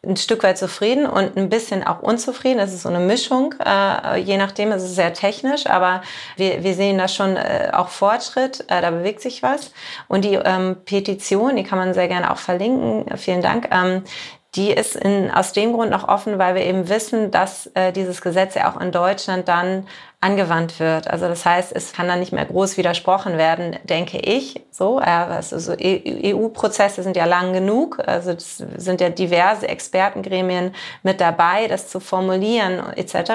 [0.06, 2.58] ein Stück weit zufrieden und ein bisschen auch unzufrieden.
[2.58, 3.54] Es ist so eine Mischung.
[3.64, 6.02] Äh, je nachdem, es ist sehr technisch, aber
[6.36, 8.64] wir, wir sehen da schon äh, auch Fortschritt.
[8.68, 9.72] Äh, da bewegt sich was.
[10.08, 13.04] Und die ähm, Petition, die kann man sehr gerne auch verlinken.
[13.18, 13.68] Vielen Dank.
[13.70, 14.04] Ähm,
[14.56, 18.20] die ist in, aus dem Grund noch offen, weil wir eben wissen, dass äh, dieses
[18.20, 19.86] Gesetz ja auch in Deutschland dann
[20.22, 21.08] angewandt wird.
[21.08, 24.60] Also das heißt, es kann dann nicht mehr groß widersprochen werden, denke ich.
[24.70, 28.02] So, also so EU-Prozesse sind ja lang genug.
[28.04, 33.32] Also es sind ja diverse Expertengremien mit dabei, das zu formulieren etc.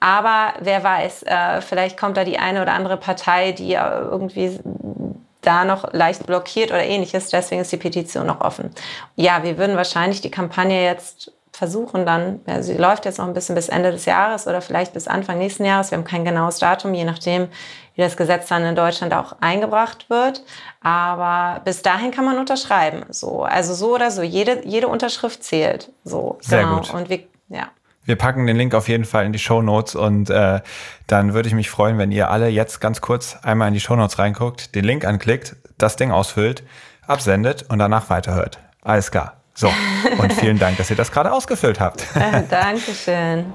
[0.00, 4.58] Aber wer weiß, äh, vielleicht kommt da die eine oder andere Partei, die irgendwie
[5.46, 7.28] da noch leicht blockiert oder ähnliches.
[7.28, 8.70] Deswegen ist die Petition noch offen.
[9.16, 13.32] Ja, wir würden wahrscheinlich die Kampagne jetzt versuchen dann, ja, sie läuft jetzt noch ein
[13.32, 15.92] bisschen bis Ende des Jahres oder vielleicht bis Anfang nächsten Jahres.
[15.92, 17.46] Wir haben kein genaues Datum, je nachdem,
[17.94, 20.42] wie das Gesetz dann in Deutschland auch eingebracht wird.
[20.80, 23.04] Aber bis dahin kann man unterschreiben.
[23.10, 24.22] So, also so oder so.
[24.22, 25.92] Jede, jede Unterschrift zählt.
[26.02, 26.78] So, Sehr genau.
[26.78, 26.92] gut.
[26.92, 27.68] Und wir, ja.
[28.04, 30.60] Wir packen den Link auf jeden Fall in die Show Notes und äh,
[31.06, 33.96] dann würde ich mich freuen, wenn ihr alle jetzt ganz kurz einmal in die Show
[33.96, 36.64] Notes reinguckt, den Link anklickt, das Ding ausfüllt,
[37.06, 38.58] absendet und danach weiterhört.
[38.82, 39.36] Alles klar.
[39.54, 39.72] So,
[40.18, 42.04] und vielen Dank, dass ihr das gerade ausgefüllt habt.
[42.50, 43.46] Dankeschön.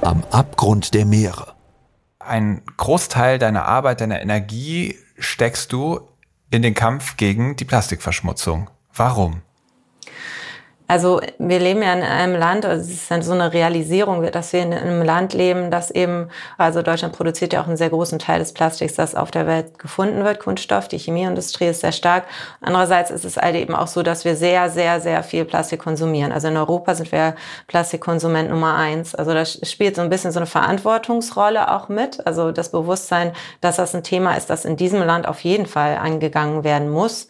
[0.00, 1.52] Am Abgrund der Meere.
[2.18, 6.00] Ein Großteil deiner Arbeit, deiner Energie steckst du
[6.50, 8.70] in den Kampf gegen die Plastikverschmutzung.
[8.94, 9.42] Warum?
[10.90, 14.54] Also wir leben ja in einem Land, also es ist dann so eine Realisierung, dass
[14.54, 18.18] wir in einem Land leben, das eben, also Deutschland produziert ja auch einen sehr großen
[18.18, 20.88] Teil des Plastiks, das auf der Welt gefunden wird, Kunststoff.
[20.88, 22.24] Die Chemieindustrie ist sehr stark.
[22.62, 26.32] Andererseits ist es halt eben auch so, dass wir sehr, sehr, sehr viel Plastik konsumieren.
[26.32, 27.34] Also in Europa sind wir
[27.66, 29.14] Plastikkonsument Nummer eins.
[29.14, 32.26] Also das spielt so ein bisschen so eine Verantwortungsrolle auch mit.
[32.26, 35.98] Also das Bewusstsein, dass das ein Thema ist, das in diesem Land auf jeden Fall
[35.98, 37.28] angegangen werden muss.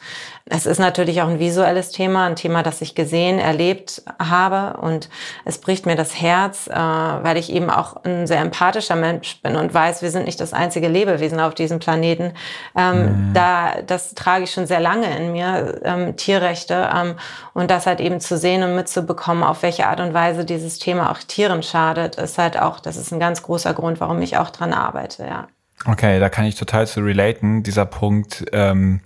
[0.50, 4.78] Es ist natürlich auch ein visuelles Thema, ein Thema, das ich gesehen, erlebt habe.
[4.80, 5.10] Und
[5.44, 9.56] es bricht mir das Herz, äh, weil ich eben auch ein sehr empathischer Mensch bin
[9.56, 12.32] und weiß, wir sind nicht das einzige Lebewesen auf diesem Planeten.
[12.76, 13.34] Ähm, mhm.
[13.34, 16.88] Da, das trage ich schon sehr lange in mir, ähm, Tierrechte.
[16.94, 17.14] Ähm,
[17.52, 21.10] und das halt eben zu sehen und mitzubekommen, auf welche Art und Weise dieses Thema
[21.10, 24.50] auch Tieren schadet, ist halt auch, das ist ein ganz großer Grund, warum ich auch
[24.50, 25.48] dran arbeite, ja.
[25.84, 28.44] Okay, da kann ich total zu relaten, dieser Punkt.
[28.52, 29.00] Ähm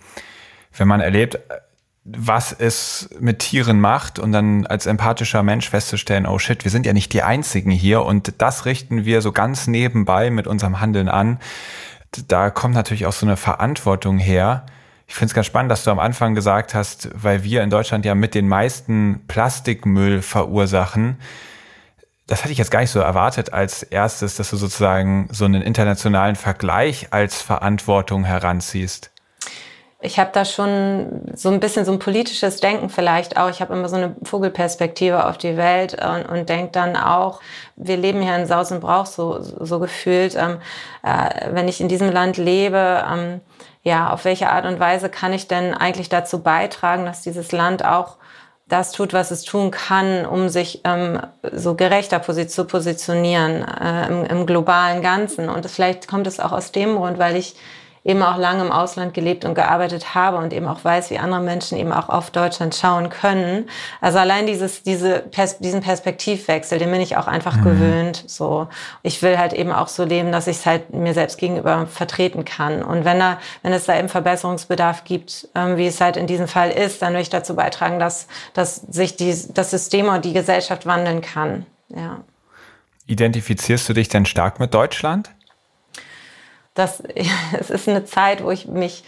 [0.72, 1.38] wenn man erlebt,
[2.04, 6.84] was es mit Tieren macht und dann als empathischer Mensch festzustellen, oh shit, wir sind
[6.84, 11.08] ja nicht die Einzigen hier und das richten wir so ganz nebenbei mit unserem Handeln
[11.08, 11.38] an.
[12.26, 14.66] Da kommt natürlich auch so eine Verantwortung her.
[15.06, 18.04] Ich finde es ganz spannend, dass du am Anfang gesagt hast, weil wir in Deutschland
[18.04, 21.18] ja mit den meisten Plastikmüll verursachen.
[22.26, 25.62] Das hatte ich jetzt gar nicht so erwartet als erstes, dass du sozusagen so einen
[25.62, 29.11] internationalen Vergleich als Verantwortung heranziehst
[30.02, 33.48] ich habe da schon so ein bisschen so ein politisches Denken vielleicht auch.
[33.48, 37.40] Ich habe immer so eine Vogelperspektive auf die Welt und, und denke dann auch,
[37.76, 40.34] wir leben hier in Saus und Brauch so, so gefühlt.
[40.34, 40.58] Ähm,
[41.04, 43.40] äh, wenn ich in diesem Land lebe, ähm,
[43.84, 47.84] ja, auf welche Art und Weise kann ich denn eigentlich dazu beitragen, dass dieses Land
[47.84, 48.16] auch
[48.68, 51.20] das tut, was es tun kann, um sich ähm,
[51.52, 55.48] so gerechter zu positionieren äh, im, im globalen Ganzen.
[55.48, 57.54] Und vielleicht kommt es auch aus dem Grund, weil ich
[58.04, 61.40] eben auch lange im Ausland gelebt und gearbeitet habe und eben auch weiß, wie andere
[61.40, 63.68] Menschen eben auch auf Deutschland schauen können.
[64.00, 67.64] Also allein dieses, diese Pers diesen Perspektivwechsel, den bin ich auch einfach mhm.
[67.64, 68.24] gewöhnt.
[68.26, 68.66] So,
[69.02, 72.44] ich will halt eben auch so leben, dass ich es halt mir selbst gegenüber vertreten
[72.44, 72.82] kann.
[72.82, 76.48] Und wenn da, wenn es da eben Verbesserungsbedarf gibt, ähm, wie es halt in diesem
[76.48, 80.32] Fall ist, dann will ich dazu beitragen, dass, dass sich die, das System und die
[80.32, 81.66] Gesellschaft wandeln kann.
[81.88, 82.20] Ja.
[83.06, 85.30] Identifizierst du dich denn stark mit Deutschland?
[86.74, 87.02] Das,
[87.58, 89.04] es ist eine Zeit, wo ich mich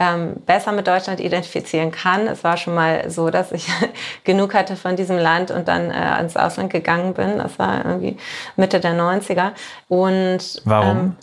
[0.00, 2.28] ähm, besser mit Deutschland identifizieren kann.
[2.28, 3.68] Es war schon mal so, dass ich
[4.24, 7.38] genug hatte von diesem Land und dann äh, ins Ausland gegangen bin.
[7.38, 8.16] Das war irgendwie
[8.56, 9.52] Mitte der 90er.
[9.88, 10.98] Und warum?
[10.98, 11.16] Ähm,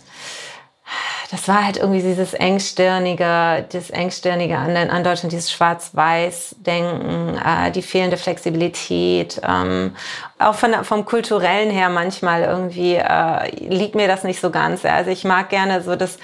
[1.30, 7.82] das war halt irgendwie dieses engstirnige, das engstirnige an, an Deutschland, dieses Schwarz-Weiß-Denken, äh, die
[7.82, 9.40] fehlende Flexibilität.
[9.46, 9.96] Ähm,
[10.38, 14.84] auch von, vom kulturellen her manchmal irgendwie äh, liegt mir das nicht so ganz.
[14.84, 16.18] Also ich mag gerne so das,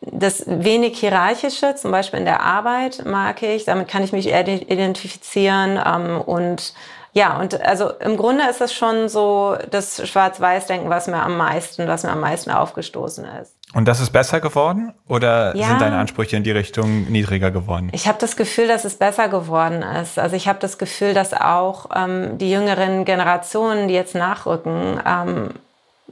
[0.00, 3.64] das wenig hierarchische, zum Beispiel in der Arbeit mag ich.
[3.64, 6.72] Damit kann ich mich identifizieren ähm, und
[7.14, 11.86] ja, und also im Grunde ist es schon so das Schwarz-Weiß-Denken, was mir am meisten,
[11.86, 13.54] was mir am meisten aufgestoßen ist.
[13.72, 15.68] Und das ist besser geworden oder ja.
[15.68, 17.88] sind deine Ansprüche in die Richtung niedriger geworden?
[17.92, 20.18] Ich habe das Gefühl, dass es besser geworden ist.
[20.18, 25.50] Also ich habe das Gefühl, dass auch ähm, die jüngeren Generationen, die jetzt nachrücken, ähm,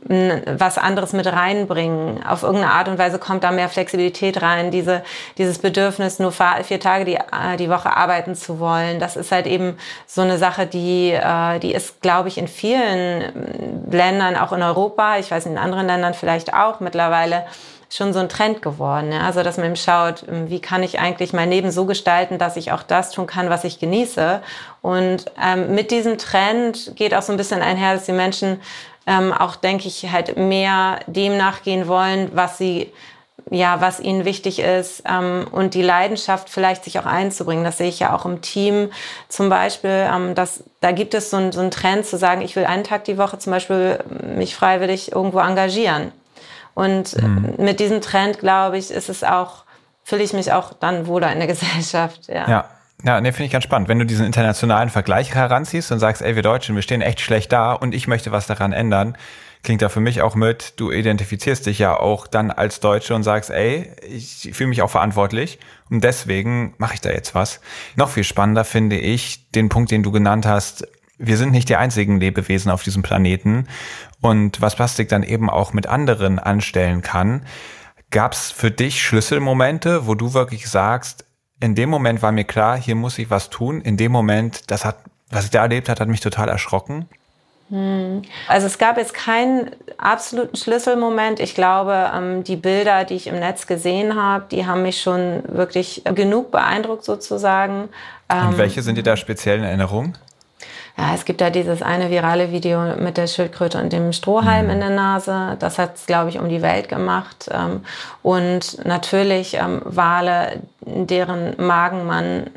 [0.04, 2.24] was anderes mit reinbringen.
[2.26, 4.70] Auf irgendeine Art und Weise kommt da mehr Flexibilität rein.
[4.70, 5.02] Diese,
[5.38, 9.46] dieses Bedürfnis, nur vier Tage die, äh, die Woche arbeiten zu wollen, das ist halt
[9.46, 14.62] eben so eine Sache, die, äh, die ist, glaube ich, in vielen Ländern, auch in
[14.62, 17.44] Europa, ich weiß in anderen Ländern vielleicht auch mittlerweile,
[17.92, 19.12] schon so ein Trend geworden.
[19.12, 19.20] Ja?
[19.20, 22.56] Also, dass man eben schaut, ähm, wie kann ich eigentlich mein Leben so gestalten, dass
[22.56, 24.40] ich auch das tun kann, was ich genieße.
[24.80, 28.60] Und ähm, mit diesem Trend geht auch so ein bisschen einher, dass die Menschen
[29.06, 32.92] ähm, auch, denke ich, halt mehr dem nachgehen wollen, was sie
[33.50, 37.64] ja, was ihnen wichtig ist ähm, und die Leidenschaft vielleicht sich auch einzubringen.
[37.64, 38.90] Das sehe ich ja auch im Team
[39.28, 40.08] zum Beispiel.
[40.10, 42.84] Ähm, dass, da gibt es so, ein, so einen Trend zu sagen, ich will einen
[42.84, 43.98] Tag die Woche zum Beispiel
[44.36, 46.12] mich freiwillig irgendwo engagieren.
[46.74, 47.54] Und mhm.
[47.58, 49.64] mit diesem Trend, glaube ich, ist es auch,
[50.04, 52.28] fühle ich mich auch dann wohler in der Gesellschaft.
[52.28, 52.48] Ja.
[52.48, 52.64] ja.
[53.04, 53.88] Ja, nee, finde ich ganz spannend.
[53.88, 57.50] Wenn du diesen internationalen Vergleich heranziehst und sagst, ey, wir Deutschen, wir stehen echt schlecht
[57.52, 59.16] da und ich möchte was daran ändern,
[59.64, 63.24] klingt da für mich auch mit, du identifizierst dich ja auch dann als Deutsche und
[63.24, 65.58] sagst, ey, ich fühle mich auch verantwortlich
[65.90, 67.60] und deswegen mache ich da jetzt was.
[67.96, 70.86] Noch viel spannender finde ich den Punkt, den du genannt hast,
[71.18, 73.66] wir sind nicht die einzigen Lebewesen auf diesem Planeten
[74.20, 77.46] und was Plastik dann eben auch mit anderen anstellen kann.
[78.10, 81.24] Gab es für dich Schlüsselmomente, wo du wirklich sagst,
[81.62, 83.80] in dem Moment war mir klar, hier muss ich was tun.
[83.82, 84.96] In dem Moment, das hat,
[85.30, 87.08] was ich da erlebt hat, hat mich total erschrocken.
[87.70, 88.22] Hm.
[88.48, 91.38] Also es gab jetzt keinen absoluten Schlüsselmoment.
[91.38, 95.44] Ich glaube, ähm, die Bilder, die ich im Netz gesehen habe, die haben mich schon
[95.46, 97.82] wirklich genug beeindruckt sozusagen.
[97.82, 97.90] Und
[98.28, 100.14] ähm, welche sind dir da speziell in Erinnerung?
[100.96, 104.72] Ja, es gibt da dieses eine virale Video mit der Schildkröte und dem Strohhalm mhm.
[104.72, 105.56] in der Nase.
[105.58, 107.48] Das hat es, glaube ich, um die Welt gemacht.
[107.50, 107.82] Ähm,
[108.22, 112.50] und natürlich Wale, in deren Magen man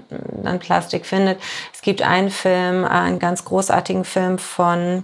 [0.44, 1.40] dann Plastik findet.
[1.74, 5.04] Es gibt einen Film, äh, einen ganz großartigen Film von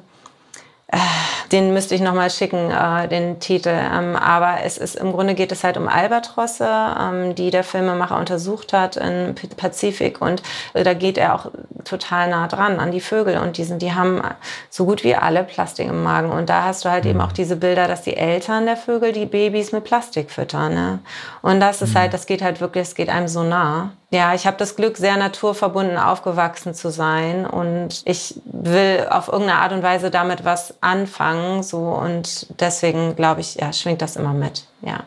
[1.51, 3.69] den müsste ich nochmal schicken, äh, den Titel.
[3.69, 8.17] Ähm, aber es ist im Grunde geht es halt um Albatrosse, ähm, die der Filmemacher
[8.17, 10.21] untersucht hat im Pazifik.
[10.21, 10.41] Und
[10.73, 11.51] äh, da geht er auch
[11.83, 13.37] total nah dran an die Vögel.
[13.37, 14.21] Und die, sind, die haben
[14.69, 16.31] so gut wie alle Plastik im Magen.
[16.31, 17.25] Und da hast du halt eben mhm.
[17.25, 20.73] auch diese Bilder, dass die Eltern der Vögel die Babys mit Plastik füttern.
[20.73, 20.99] Ne?
[21.41, 21.99] Und das ist mhm.
[21.99, 23.91] halt, das geht halt wirklich, es geht einem so nah.
[24.13, 29.59] Ja, ich habe das Glück, sehr naturverbunden aufgewachsen zu sein und ich will auf irgendeine
[29.59, 31.63] Art und Weise damit was anfangen.
[31.63, 34.65] So und deswegen glaube ich, ja, schwingt das immer mit.
[34.81, 35.05] Ja.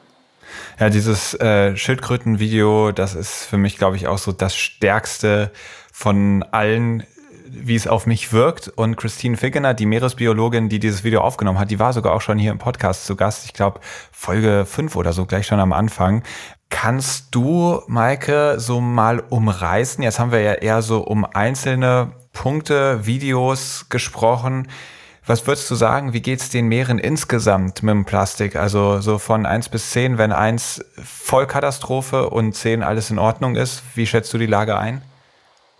[0.80, 5.50] Ja, dieses äh, Schildkrötenvideo, das ist für mich, glaube ich, auch so das Stärkste
[5.92, 7.04] von allen,
[7.46, 8.68] wie es auf mich wirkt.
[8.68, 12.38] Und Christine Figgener, die Meeresbiologin, die dieses Video aufgenommen hat, die war sogar auch schon
[12.38, 13.44] hier im Podcast zu Gast.
[13.44, 13.80] Ich glaube,
[14.12, 16.22] Folge 5 oder so, gleich schon am Anfang.
[16.76, 20.02] Kannst du, Maike, so mal umreißen?
[20.02, 24.66] Jetzt haben wir ja eher so um einzelne Punkte, Videos gesprochen.
[25.24, 28.56] Was würdest du sagen, wie geht's den Meeren insgesamt mit dem Plastik?
[28.56, 33.84] Also so von eins bis zehn, wenn eins Vollkatastrophe und zehn alles in Ordnung ist,
[33.94, 35.00] wie schätzt du die Lage ein?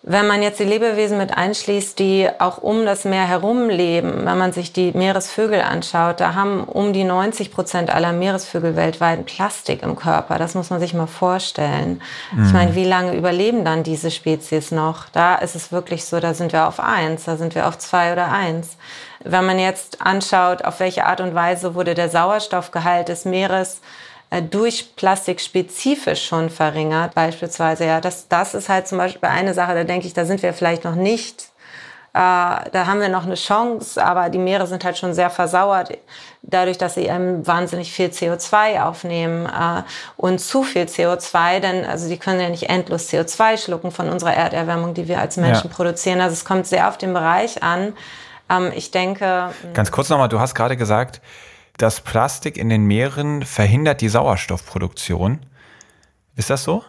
[0.06, 4.36] Wenn man jetzt die Lebewesen mit einschließt, die auch um das Meer herum leben, wenn
[4.36, 9.82] man sich die Meeresvögel anschaut, da haben um die 90 Prozent aller Meeresvögel weltweit Plastik
[9.82, 10.36] im Körper.
[10.36, 12.02] Das muss man sich mal vorstellen.
[12.32, 12.44] Mhm.
[12.44, 15.08] Ich meine, wie lange überleben dann diese Spezies noch?
[15.08, 18.12] Da ist es wirklich so, da sind wir auf eins, da sind wir auf zwei
[18.12, 18.76] oder eins.
[19.20, 23.80] Wenn man jetzt anschaut, auf welche Art und Weise wurde der Sauerstoffgehalt des Meeres
[24.50, 27.14] durch Plastik spezifisch schon verringert.
[27.14, 30.42] Beispielsweise, ja, das, das ist halt zum Beispiel eine Sache, da denke ich, da sind
[30.42, 31.50] wir vielleicht noch nicht.
[32.14, 35.98] Äh, da haben wir noch eine Chance, aber die Meere sind halt schon sehr versauert,
[36.42, 39.82] dadurch, dass sie ähm, wahnsinnig viel CO2 aufnehmen äh,
[40.16, 44.32] und zu viel CO2, denn also die können ja nicht endlos CO2 schlucken von unserer
[44.32, 45.74] Erderwärmung, die wir als Menschen ja.
[45.74, 46.20] produzieren.
[46.20, 47.94] Also es kommt sehr auf den Bereich an.
[48.48, 49.50] Ähm, ich denke.
[49.72, 51.20] Ganz kurz nochmal, du hast gerade gesagt,
[51.76, 55.40] das Plastik in den Meeren verhindert die Sauerstoffproduktion.
[56.36, 56.84] Ist das so?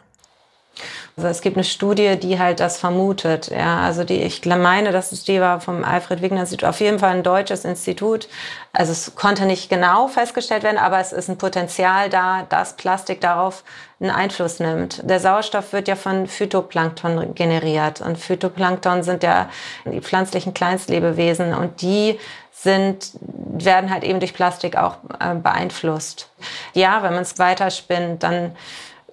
[1.18, 3.50] Also es gibt eine Studie, die halt das vermutet.
[3.50, 7.00] Ja, also die, ich meine, dass es die war vom Alfred Wigner Institut, auf jeden
[7.00, 8.28] Fall ein deutsches Institut.
[8.74, 13.22] Also es konnte nicht genau festgestellt werden, aber es ist ein Potenzial da, dass Plastik
[13.22, 13.64] darauf
[14.00, 15.02] einen Einfluss nimmt.
[15.10, 19.50] Der Sauerstoff wird ja von Phytoplankton generiert und Phytoplankton sind ja
[19.86, 22.20] die pflanzlichen Kleinstlebewesen und die
[22.52, 26.30] sind, werden halt eben durch Plastik auch äh, beeinflusst.
[26.74, 28.56] Ja, wenn man es weiterspinnt, dann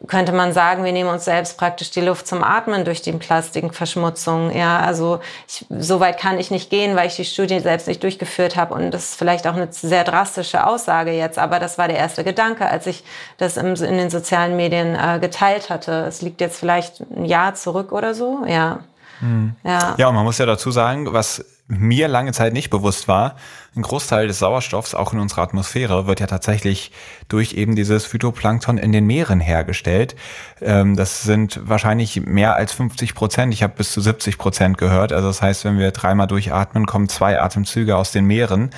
[0.07, 4.55] könnte man sagen, wir nehmen uns selbst praktisch die Luft zum Atmen durch die Plastikverschmutzung.
[4.57, 8.03] Ja, also ich, so weit kann ich nicht gehen, weil ich die Studie selbst nicht
[8.03, 11.88] durchgeführt habe und das ist vielleicht auch eine sehr drastische Aussage jetzt, aber das war
[11.88, 13.05] der erste Gedanke, als ich
[13.38, 16.05] das im, in den sozialen Medien äh, geteilt hatte.
[16.09, 18.81] Es liegt jetzt vielleicht ein Jahr zurück oder so, ja.
[19.21, 19.55] Mhm.
[19.65, 19.95] Ja.
[19.97, 21.45] ja, und man muss ja dazu sagen, was
[21.79, 23.37] mir lange Zeit nicht bewusst war,
[23.75, 26.93] ein Großteil des Sauerstoffs, auch in unserer Atmosphäre, wird ja tatsächlich
[27.29, 30.15] durch eben dieses Phytoplankton in den Meeren hergestellt.
[30.61, 33.55] Ähm, das sind wahrscheinlich mehr als 50 Prozent.
[33.55, 35.13] Ich habe bis zu 70 Prozent gehört.
[35.13, 38.71] Also das heißt, wenn wir dreimal durchatmen, kommen zwei Atemzüge aus den Meeren.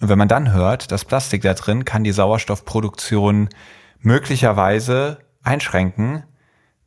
[0.00, 3.50] Und wenn man dann hört, das Plastik da drin kann die Sauerstoffproduktion
[4.00, 6.22] möglicherweise einschränken,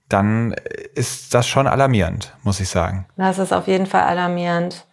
[0.09, 0.55] dann
[0.95, 3.05] ist das schon alarmierend, muss ich sagen.
[3.17, 4.85] Das ist auf jeden Fall alarmierend.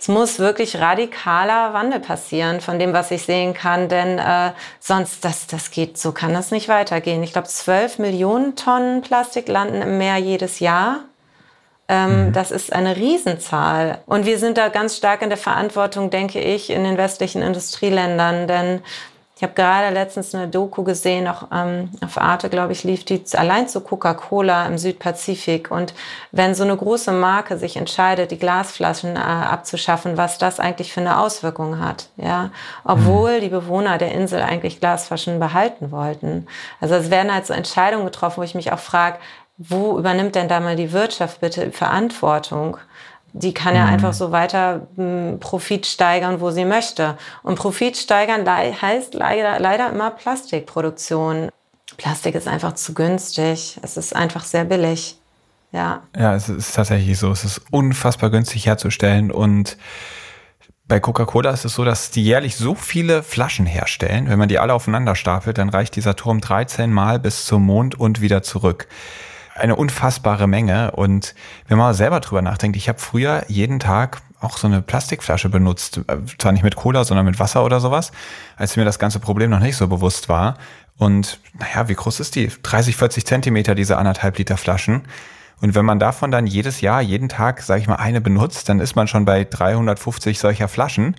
[0.00, 5.24] Es muss wirklich radikaler Wandel passieren von dem, was ich sehen kann, denn äh, sonst,
[5.24, 7.22] das, das geht, so kann das nicht weitergehen.
[7.24, 11.00] Ich glaube, 12 Millionen Tonnen Plastik landen im Meer jedes Jahr.
[11.88, 12.32] Ähm, mhm.
[12.32, 13.98] Das ist eine Riesenzahl.
[14.06, 18.46] Und wir sind da ganz stark in der Verantwortung, denke ich, in den westlichen Industrieländern,
[18.46, 18.82] denn
[19.38, 23.22] ich habe gerade letztens eine Doku gesehen, auch ähm, auf Arte, glaube ich, lief die
[23.34, 25.70] allein zu Coca-Cola im Südpazifik.
[25.70, 25.94] Und
[26.32, 31.02] wenn so eine große Marke sich entscheidet, die Glasflaschen äh, abzuschaffen, was das eigentlich für
[31.02, 32.50] eine Auswirkung hat, ja,
[32.82, 33.40] obwohl mhm.
[33.42, 36.48] die Bewohner der Insel eigentlich Glasflaschen behalten wollten.
[36.80, 39.18] Also es werden halt so Entscheidungen getroffen, wo ich mich auch frage,
[39.56, 42.76] wo übernimmt denn da mal die Wirtschaft bitte Verantwortung?
[43.38, 43.92] Die kann ja mhm.
[43.92, 47.16] einfach so weiter m, hm, Profit steigern, wo sie möchte.
[47.42, 51.48] Und Profit steigern heißt leider, leider immer Plastikproduktion.
[51.96, 53.78] Plastik ist einfach zu günstig.
[53.82, 55.18] Es ist einfach sehr billig.
[55.72, 56.02] Ja.
[56.16, 57.30] Ja, es ist tatsächlich so.
[57.30, 59.76] Es ist unfassbar günstig herzustellen und
[60.88, 64.30] Bei Coca-Cola ist es so, dass die jährlich so viele Flaschen herstellen.
[64.30, 68.00] Wenn man die alle aufeinander stapelt, dann reicht dieser Turm 13 Mal bis zum Mond
[68.00, 68.88] und wieder zurück.
[69.58, 70.92] Eine unfassbare Menge.
[70.92, 71.34] Und
[71.66, 76.00] wenn man selber drüber nachdenkt, ich habe früher jeden Tag auch so eine Plastikflasche benutzt.
[76.38, 78.12] Zwar nicht mit Cola, sondern mit Wasser oder sowas,
[78.56, 80.56] als mir das ganze Problem noch nicht so bewusst war.
[80.96, 82.50] Und naja, wie groß ist die?
[82.62, 85.02] 30, 40 Zentimeter, diese anderthalb Liter Flaschen.
[85.60, 88.80] Und wenn man davon dann jedes Jahr, jeden Tag, sage ich mal, eine benutzt, dann
[88.80, 91.16] ist man schon bei 350 solcher Flaschen.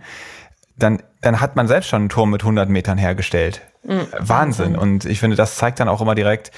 [0.78, 3.62] Dann, dann hat man selbst schon einen Turm mit 100 Metern hergestellt.
[3.84, 4.08] Mhm.
[4.18, 4.78] Wahnsinn.
[4.78, 6.52] Und ich finde, das zeigt dann auch immer direkt,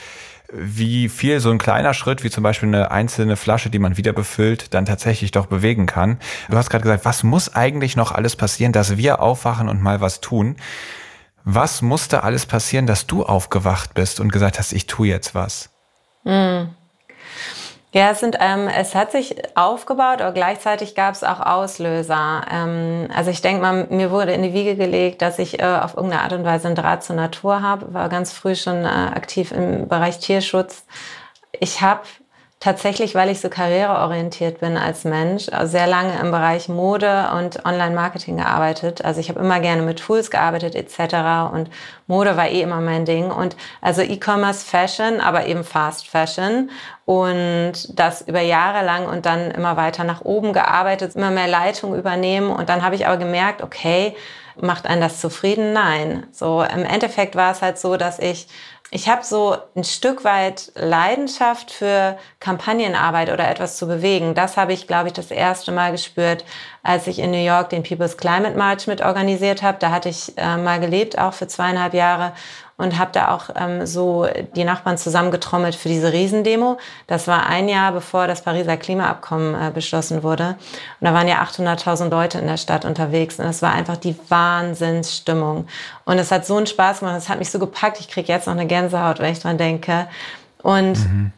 [0.53, 4.13] wie viel so ein kleiner Schritt, wie zum Beispiel eine einzelne Flasche, die man wieder
[4.13, 6.17] befüllt, dann tatsächlich doch bewegen kann.
[6.49, 10.01] Du hast gerade gesagt, was muss eigentlich noch alles passieren, dass wir aufwachen und mal
[10.01, 10.57] was tun?
[11.43, 15.69] Was musste alles passieren, dass du aufgewacht bist und gesagt hast, ich tue jetzt was?
[16.23, 16.69] Mhm.
[17.93, 22.41] Ja, es, sind, ähm, es hat sich aufgebaut, aber gleichzeitig gab es auch Auslöser.
[22.49, 25.97] Ähm, also ich denke mal, mir wurde in die Wiege gelegt, dass ich äh, auf
[25.97, 29.51] irgendeine Art und Weise einen Draht zur Natur habe, war ganz früh schon äh, aktiv
[29.51, 30.85] im Bereich Tierschutz.
[31.59, 32.01] Ich habe
[32.61, 38.37] tatsächlich, weil ich so karriereorientiert bin als Mensch, sehr lange im Bereich Mode und Online-Marketing
[38.37, 39.03] gearbeitet.
[39.03, 41.51] Also ich habe immer gerne mit Tools gearbeitet etc.
[41.51, 41.71] Und
[42.05, 43.31] Mode war eh immer mein Ding.
[43.31, 46.69] Und also E-Commerce, Fashion, aber eben Fast Fashion.
[47.05, 51.95] Und das über Jahre lang und dann immer weiter nach oben gearbeitet, immer mehr Leitung
[51.95, 52.51] übernehmen.
[52.51, 54.15] Und dann habe ich aber gemerkt, okay,
[54.61, 55.73] macht einen das zufrieden?
[55.73, 56.27] Nein.
[56.31, 58.47] So im Endeffekt war es halt so, dass ich
[58.93, 64.35] ich habe so ein Stück weit Leidenschaft für Kampagnenarbeit oder etwas zu bewegen.
[64.35, 66.43] Das habe ich, glaube ich, das erste Mal gespürt,
[66.83, 69.77] als ich in New York den People's Climate March mit organisiert habe.
[69.79, 72.33] Da hatte ich äh, mal gelebt, auch für zweieinhalb Jahre
[72.77, 76.77] und habe da auch ähm, so die Nachbarn zusammengetrommelt für diese Riesendemo.
[77.07, 80.55] Das war ein Jahr bevor das Pariser Klimaabkommen äh, beschlossen wurde.
[80.99, 84.15] Und da waren ja 800.000 Leute in der Stadt unterwegs und es war einfach die
[84.29, 85.67] Wahnsinnsstimmung.
[86.05, 87.99] Und es hat so einen Spaß gemacht, es hat mich so gepackt.
[87.99, 90.07] Ich kriege jetzt noch eine Gänsehaut, wenn ich dran denke.
[90.63, 91.33] Und mhm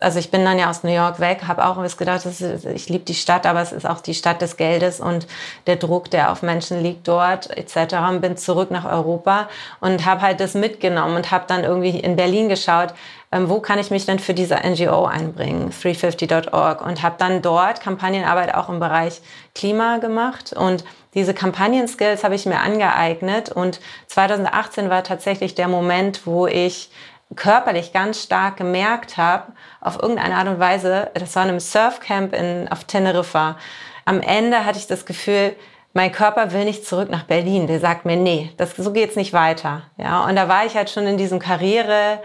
[0.00, 2.88] also ich bin dann ja aus New York weg, habe auch was gedacht, ist, ich
[2.88, 5.26] liebe die Stadt, aber es ist auch die Stadt des Geldes und
[5.66, 7.94] der Druck, der auf Menschen liegt dort etc.
[8.10, 9.48] Und bin zurück nach Europa
[9.80, 12.94] und habe halt das mitgenommen und habe dann irgendwie in Berlin geschaut,
[13.32, 17.80] ähm, wo kann ich mich denn für diese NGO einbringen, 350.org und habe dann dort
[17.80, 19.20] Kampagnenarbeit auch im Bereich
[19.54, 20.84] Klima gemacht und
[21.14, 26.90] diese Kampagnen-Skills habe ich mir angeeignet und 2018 war tatsächlich der Moment, wo ich
[27.36, 32.34] körperlich ganz stark gemerkt habe, auf irgendeine Art und Weise, das war in einem Surfcamp
[32.34, 33.56] in, auf Teneriffa,
[34.04, 35.56] am Ende hatte ich das Gefühl,
[35.94, 37.66] mein Körper will nicht zurück nach Berlin.
[37.66, 39.82] Der sagt mir, nee, das, so geht's nicht weiter.
[39.96, 42.18] Ja, und da war ich halt schon in diesem Karrierejob,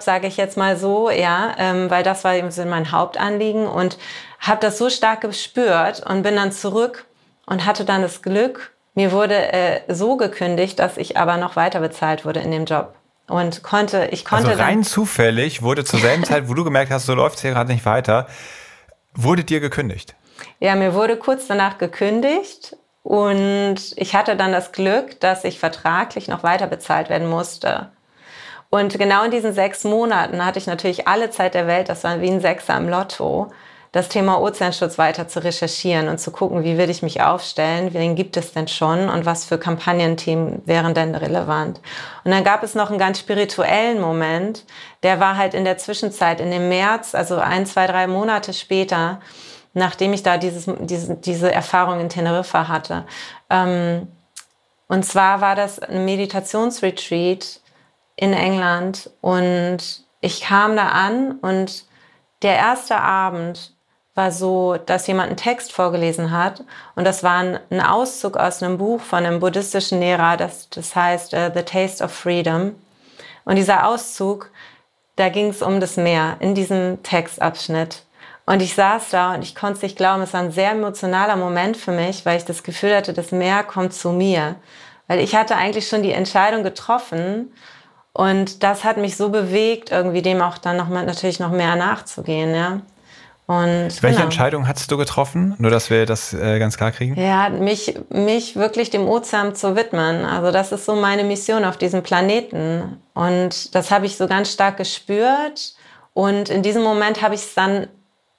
[0.00, 3.98] sage ich jetzt mal so, ja, ähm, weil das war eben so mein Hauptanliegen und
[4.40, 7.06] habe das so stark gespürt und bin dann zurück
[7.46, 11.80] und hatte dann das Glück, mir wurde äh, so gekündigt, dass ich aber noch weiter
[11.80, 12.94] bezahlt wurde in dem Job
[13.28, 14.48] und konnte, ich konnte.
[14.48, 17.52] Also rein zufällig wurde zur selben Zeit, wo du gemerkt hast, so läuft es hier
[17.52, 18.26] gerade nicht weiter,
[19.14, 20.14] wurde dir gekündigt?
[20.60, 26.28] Ja, mir wurde kurz danach gekündigt und ich hatte dann das Glück, dass ich vertraglich
[26.28, 27.90] noch weiter bezahlt werden musste.
[28.68, 32.20] Und genau in diesen sechs Monaten hatte ich natürlich alle Zeit der Welt, das war
[32.20, 33.52] wie ein Sechser im Lotto,
[33.96, 38.14] das Thema Ozeanschutz weiter zu recherchieren und zu gucken, wie würde ich mich aufstellen, wen
[38.14, 41.80] gibt es denn schon und was für Kampagnenthemen wären denn relevant.
[42.22, 44.66] Und dann gab es noch einen ganz spirituellen Moment,
[45.02, 49.20] der war halt in der Zwischenzeit, in dem März, also ein, zwei, drei Monate später,
[49.72, 53.06] nachdem ich da dieses, diese, diese Erfahrung in Teneriffa hatte.
[53.48, 54.08] Ähm,
[54.88, 57.60] und zwar war das ein Meditationsretreat
[58.14, 59.78] in England und
[60.20, 61.86] ich kam da an und
[62.42, 63.75] der erste Abend
[64.16, 66.64] war so, dass jemand einen Text vorgelesen hat
[66.94, 67.36] und das war
[67.70, 72.02] ein, Auszug aus einem Buch von einem buddhistischen Lehrer, das, das heißt uh, The Taste
[72.02, 72.74] of Freedom.
[73.44, 74.50] Und dieser Auszug,
[75.16, 78.02] da ging es um das Meer in diesem Textabschnitt.
[78.46, 81.36] Und ich saß da und ich konnte es nicht glauben, es war ein sehr emotionaler
[81.36, 84.56] Moment für mich, weil ich das Gefühl hatte, das Meer kommt zu mir.
[85.08, 87.52] Weil ich hatte eigentlich schon die Entscheidung getroffen
[88.12, 91.76] und das hat mich so bewegt, irgendwie dem auch dann noch mal, natürlich noch mehr
[91.76, 92.80] nachzugehen, ja.
[93.46, 94.24] Und, Welche genau.
[94.24, 95.54] Entscheidung hast du getroffen?
[95.58, 97.14] Nur, dass wir das äh, ganz klar kriegen.
[97.14, 100.24] Ja, mich, mich wirklich dem Ozean zu widmen.
[100.24, 103.00] Also das ist so meine Mission auf diesem Planeten.
[103.14, 105.74] Und das habe ich so ganz stark gespürt.
[106.12, 107.86] Und in diesem Moment habe ich es dann,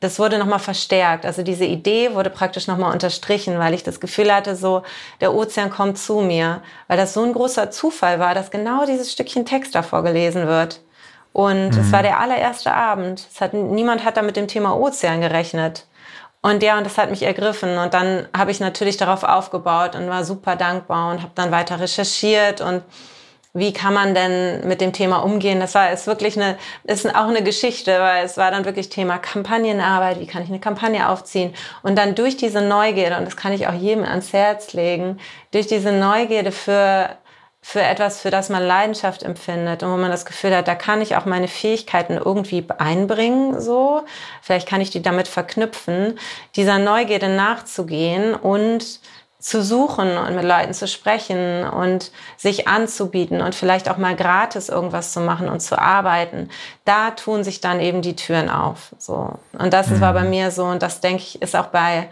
[0.02, 1.26] das wurde nochmal verstärkt.
[1.26, 4.84] Also diese Idee wurde praktisch nochmal unterstrichen, weil ich das Gefühl hatte, so,
[5.22, 6.62] der Ozean kommt zu mir.
[6.90, 10.82] Weil das so ein großer Zufall war, dass genau dieses Stückchen Text davor gelesen wird.
[11.38, 11.80] Und mhm.
[11.80, 13.28] es war der allererste Abend.
[13.40, 15.86] Hat, niemand hat da mit dem Thema Ozean gerechnet.
[16.42, 17.78] Und ja, und das hat mich ergriffen.
[17.78, 21.80] Und dann habe ich natürlich darauf aufgebaut und war super dankbar und habe dann weiter
[21.80, 22.82] recherchiert und
[23.54, 25.60] wie kann man denn mit dem Thema umgehen?
[25.60, 29.18] Das war ist wirklich eine, ist auch eine Geschichte, weil es war dann wirklich Thema
[29.18, 30.20] Kampagnenarbeit.
[30.20, 31.54] Wie kann ich eine Kampagne aufziehen?
[31.82, 35.20] Und dann durch diese Neugierde, und das kann ich auch jedem ans Herz legen,
[35.52, 37.10] durch diese Neugierde für
[37.70, 41.02] für etwas, für das man Leidenschaft empfindet und wo man das Gefühl hat, da kann
[41.02, 44.06] ich auch meine Fähigkeiten irgendwie einbringen, so.
[44.42, 46.18] Vielleicht kann ich die damit verknüpfen,
[46.56, 49.02] dieser Neugierde nachzugehen und
[49.40, 54.70] zu suchen und mit Leuten zu sprechen und sich anzubieten und vielleicht auch mal gratis
[54.70, 56.50] irgendwas zu machen und zu arbeiten,
[56.86, 58.96] da tun sich dann eben die Türen auf.
[58.98, 59.34] So.
[59.60, 60.00] Und das mhm.
[60.00, 62.08] war bei mir so und das denke ich ist auch bei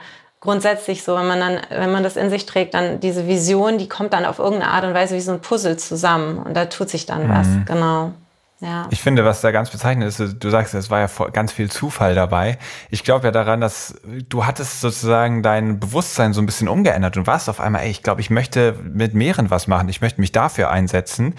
[0.46, 3.90] grundsätzlich so, wenn man dann, wenn man das in sich trägt, dann diese Vision, die
[3.90, 6.90] kommt dann auf irgendeine Art und Weise wie so ein Puzzle zusammen und da tut
[6.90, 7.30] sich dann mhm.
[7.30, 8.14] was, genau.
[8.62, 8.88] Ja.
[8.90, 12.16] Ich finde, was da ganz bezeichnend ist, du sagst, es war ja ganz viel Zufall
[12.16, 12.58] dabei.
[12.90, 13.96] Ich glaube ja daran, dass
[14.30, 18.02] du hattest sozusagen dein Bewusstsein so ein bisschen umgeändert und warst auf einmal, ey, ich
[18.02, 21.36] glaube, ich möchte mit Meeren was machen, ich möchte mich dafür einsetzen.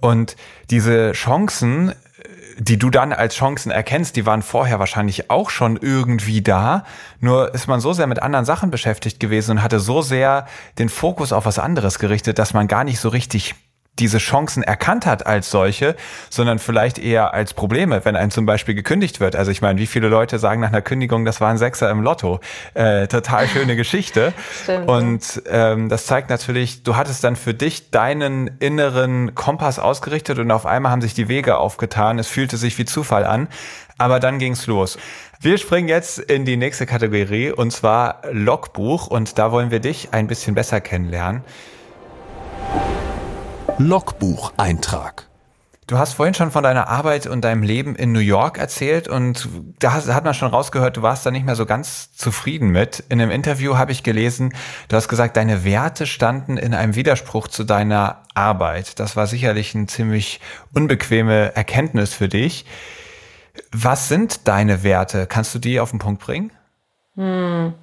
[0.00, 0.36] Und
[0.70, 1.94] diese Chancen,
[2.58, 6.84] die du dann als Chancen erkennst, die waren vorher wahrscheinlich auch schon irgendwie da.
[7.20, 10.46] Nur ist man so sehr mit anderen Sachen beschäftigt gewesen und hatte so sehr
[10.78, 13.54] den Fokus auf was anderes gerichtet, dass man gar nicht so richtig
[13.98, 15.94] diese Chancen erkannt hat als solche,
[16.30, 19.36] sondern vielleicht eher als Probleme, wenn ein zum Beispiel gekündigt wird.
[19.36, 22.02] Also ich meine, wie viele Leute sagen nach einer Kündigung, das war ein Sechser im
[22.02, 22.40] Lotto.
[22.74, 24.32] Äh, total schöne Geschichte.
[24.62, 24.88] Stimmt.
[24.88, 30.50] Und ähm, das zeigt natürlich, du hattest dann für dich deinen inneren Kompass ausgerichtet und
[30.50, 32.18] auf einmal haben sich die Wege aufgetan.
[32.18, 33.48] Es fühlte sich wie Zufall an.
[33.96, 34.98] Aber dann ging's los.
[35.40, 40.08] Wir springen jetzt in die nächste Kategorie und zwar Logbuch und da wollen wir dich
[40.12, 41.44] ein bisschen besser kennenlernen.
[43.78, 45.26] Logbucheintrag.
[45.88, 49.48] Du hast vorhin schon von deiner Arbeit und deinem Leben in New York erzählt und
[49.80, 53.04] da hat man schon rausgehört, du warst da nicht mehr so ganz zufrieden mit.
[53.08, 54.54] In einem Interview habe ich gelesen,
[54.88, 59.00] du hast gesagt, deine Werte standen in einem Widerspruch zu deiner Arbeit.
[59.00, 60.40] Das war sicherlich eine ziemlich
[60.72, 62.64] unbequeme Erkenntnis für dich.
[63.72, 65.26] Was sind deine Werte?
[65.26, 66.52] Kannst du die auf den Punkt bringen?
[67.16, 67.74] Hm.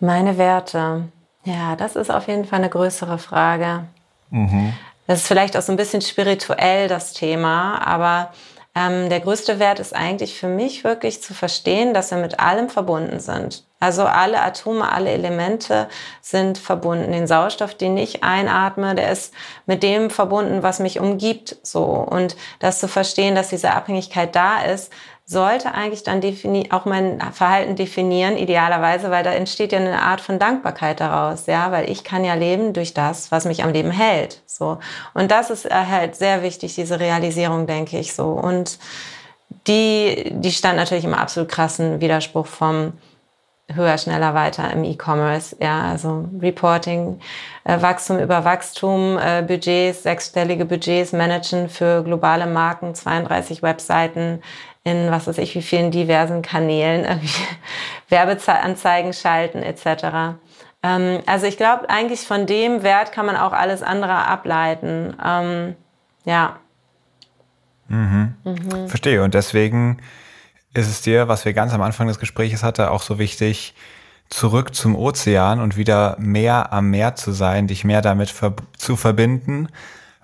[0.00, 1.08] Meine Werte.
[1.44, 3.84] Ja, das ist auf jeden Fall eine größere Frage.
[4.30, 4.74] Mhm.
[5.06, 8.30] Das ist vielleicht auch so ein bisschen spirituell das Thema, aber
[8.74, 12.68] ähm, der größte Wert ist eigentlich für mich wirklich zu verstehen, dass wir mit allem
[12.68, 13.64] verbunden sind.
[13.80, 15.88] Also alle Atome, alle Elemente
[16.20, 17.12] sind verbunden.
[17.12, 19.32] Den Sauerstoff, den ich einatme, der ist
[19.66, 21.84] mit dem verbunden, was mich umgibt, so.
[21.84, 24.92] Und das zu verstehen, dass diese Abhängigkeit da ist,
[25.30, 26.22] sollte eigentlich dann
[26.70, 31.70] auch mein Verhalten definieren, idealerweise, weil da entsteht ja eine Art von Dankbarkeit daraus, ja,
[31.70, 34.78] weil ich kann ja leben durch das, was mich am Leben hält, so.
[35.12, 38.30] Und das ist halt sehr wichtig, diese Realisierung, denke ich, so.
[38.30, 38.78] Und
[39.66, 42.94] die, die stand natürlich im absolut krassen Widerspruch vom
[43.74, 45.56] höher, schneller, weiter im E-Commerce.
[45.60, 47.20] Ja, also Reporting,
[47.64, 54.42] äh, Wachstum über Wachstum, äh, Budgets, sechsstellige Budgets managen für globale Marken, 32 Webseiten,
[54.90, 57.28] in was weiß ich, wie vielen diversen Kanälen, irgendwie
[58.08, 60.38] Werbeanzeigen schalten etc.
[60.82, 65.14] Ähm, also ich glaube, eigentlich von dem Wert kann man auch alles andere ableiten.
[65.24, 65.76] Ähm,
[66.24, 66.56] ja.
[67.88, 68.34] Mhm.
[68.44, 68.88] Mhm.
[68.88, 69.22] Verstehe.
[69.22, 69.98] Und deswegen
[70.74, 73.74] ist es dir, was wir ganz am Anfang des Gesprächs hatten, auch so wichtig,
[74.30, 78.96] zurück zum Ozean und wieder mehr am Meer zu sein, dich mehr damit ver zu
[78.96, 79.68] verbinden,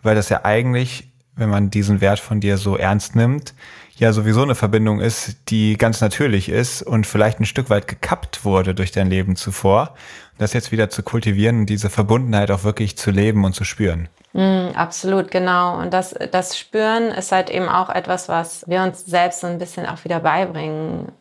[0.02, 3.54] weil das ja eigentlich, wenn man diesen Wert von dir so ernst nimmt,
[3.98, 8.44] ja sowieso eine Verbindung ist, die ganz natürlich ist und vielleicht ein Stück weit gekappt
[8.44, 9.94] wurde durch dein Leben zuvor.
[10.38, 14.08] Das jetzt wieder zu kultivieren und diese Verbundenheit auch wirklich zu leben und zu spüren.
[14.32, 15.78] Mm, absolut, genau.
[15.78, 19.58] Und das, das Spüren ist halt eben auch etwas, was wir uns selbst so ein
[19.58, 21.12] bisschen auch wieder beibringen,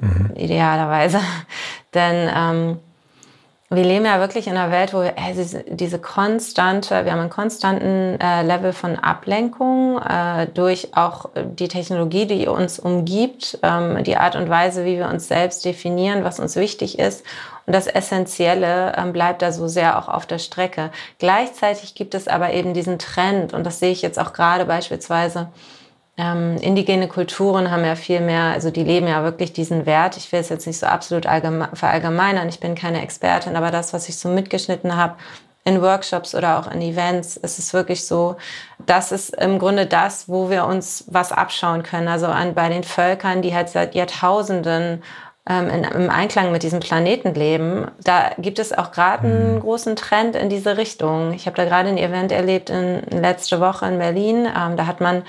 [0.00, 0.30] mhm.
[0.36, 1.20] idealerweise.
[1.94, 2.78] Denn ähm,
[3.74, 7.30] wir leben ja wirklich in einer Welt, wo wir, äh, diese konstante, wir haben einen
[7.30, 14.16] konstanten äh, Level von Ablenkung äh, durch auch die Technologie, die uns umgibt, ähm, die
[14.16, 17.24] Art und Weise, wie wir uns selbst definieren, was uns wichtig ist.
[17.66, 20.90] Und das Essentielle ähm, bleibt da so sehr auch auf der Strecke.
[21.18, 25.48] Gleichzeitig gibt es aber eben diesen Trend, und das sehe ich jetzt auch gerade beispielsweise,
[26.22, 30.16] ähm, indigene Kulturen haben ja viel mehr, also die leben ja wirklich diesen Wert.
[30.16, 34.08] Ich will es jetzt nicht so absolut verallgemeinern, ich bin keine Expertin, aber das, was
[34.08, 35.16] ich so mitgeschnitten habe,
[35.64, 38.36] in Workshops oder auch in Events ist es wirklich so,
[38.84, 42.08] das ist im Grunde das, wo wir uns was abschauen können.
[42.08, 45.04] Also an, bei den Völkern, die halt seit Jahrtausenden
[45.48, 49.60] ähm, in, im Einklang mit diesem Planeten leben, da gibt es auch gerade einen mhm.
[49.60, 51.32] großen Trend in diese Richtung.
[51.32, 54.46] Ich habe da gerade ein Event erlebt in, in letzte Woche in Berlin.
[54.46, 55.22] Ähm, da hat man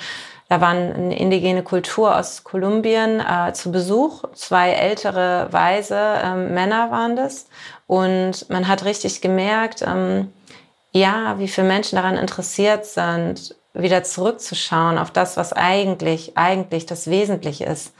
[0.53, 4.23] Da waren eine indigene Kultur aus Kolumbien äh, zu Besuch.
[4.35, 7.47] Zwei ältere, weise äh, Männer waren das.
[7.87, 10.31] Und man hat richtig gemerkt, ähm,
[10.91, 17.09] ja, wie viele Menschen daran interessiert sind, wieder zurückzuschauen auf das, was eigentlich, eigentlich das
[17.09, 17.91] Wesentliche ist.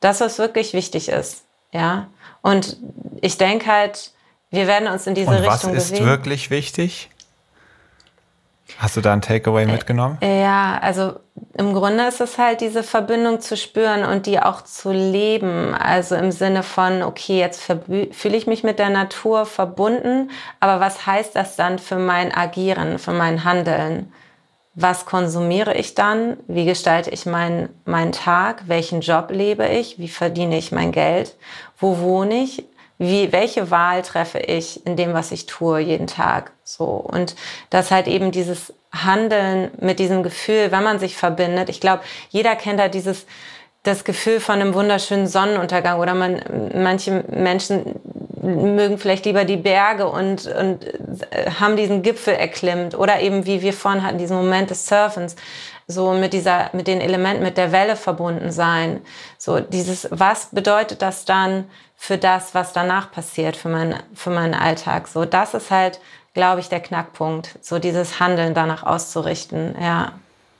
[0.00, 1.44] Das, was wirklich wichtig ist.
[1.70, 2.08] Ja.
[2.42, 2.76] Und
[3.20, 4.10] ich denke halt,
[4.50, 5.76] wir werden uns in diese Und Richtung bewegen.
[5.76, 7.08] Was ist wirklich wichtig?
[8.78, 10.18] Hast du da ein Takeaway mitgenommen?
[10.20, 11.20] Ja, also
[11.56, 15.74] im Grunde ist es halt diese Verbindung zu spüren und die auch zu leben.
[15.74, 20.30] Also im Sinne von, okay, jetzt fühle ich mich mit der Natur verbunden,
[20.60, 24.12] aber was heißt das dann für mein Agieren, für mein Handeln?
[24.74, 26.36] Was konsumiere ich dann?
[26.48, 28.64] Wie gestalte ich meinen mein Tag?
[28.66, 29.98] Welchen Job lebe ich?
[29.98, 31.36] Wie verdiene ich mein Geld?
[31.78, 32.64] Wo wohne ich?
[32.98, 36.52] wie, welche Wahl treffe ich in dem, was ich tue, jeden Tag.
[36.62, 36.84] So.
[36.84, 37.34] Und
[37.70, 41.68] das halt eben dieses Handeln mit diesem Gefühl, wenn man sich verbindet.
[41.68, 43.26] Ich glaube, jeder kennt halt dieses,
[43.82, 46.40] das Gefühl von einem wunderschönen Sonnenuntergang oder man,
[46.74, 48.00] manche Menschen
[48.42, 50.84] mögen vielleicht lieber die Berge und, und
[51.32, 55.36] äh, haben diesen Gipfel erklimmt oder eben wie wir vorhin hatten, diesen Moment des Surfens
[55.86, 59.02] so mit dieser, mit den Elementen, mit der Welle verbunden sein.
[59.38, 61.64] So dieses, was bedeutet das dann
[61.96, 65.08] für das, was danach passiert, für, mein, für meinen Alltag?
[65.08, 66.00] So, das ist halt,
[66.34, 70.12] glaube ich, der Knackpunkt, so dieses Handeln danach auszurichten, ja.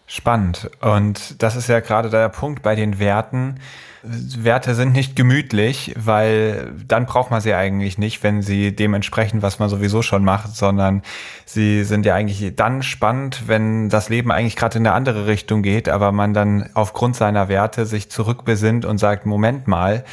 [0.06, 0.70] Spannend.
[0.80, 3.58] Und das ist ja gerade der Punkt bei den Werten.
[4.02, 9.40] Werte sind nicht gemütlich, weil dann braucht man sie eigentlich nicht, wenn sie dem entsprechen,
[9.40, 11.02] was man sowieso schon macht, sondern
[11.46, 15.62] sie sind ja eigentlich dann spannend, wenn das Leben eigentlich gerade in eine andere Richtung
[15.62, 20.04] geht, aber man dann aufgrund seiner Werte sich zurückbesinnt und sagt, Moment mal,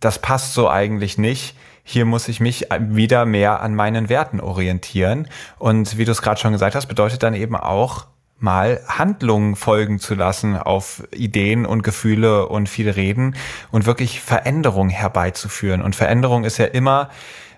[0.00, 1.54] das passt so eigentlich nicht
[1.84, 5.28] hier muss ich mich wieder mehr an meinen Werten orientieren.
[5.58, 8.06] Und wie du es gerade schon gesagt hast, bedeutet dann eben auch,
[8.38, 13.36] mal Handlungen folgen zu lassen auf Ideen und Gefühle und viel reden
[13.70, 15.82] und wirklich Veränderung herbeizuführen.
[15.82, 17.10] Und Veränderung ist ja immer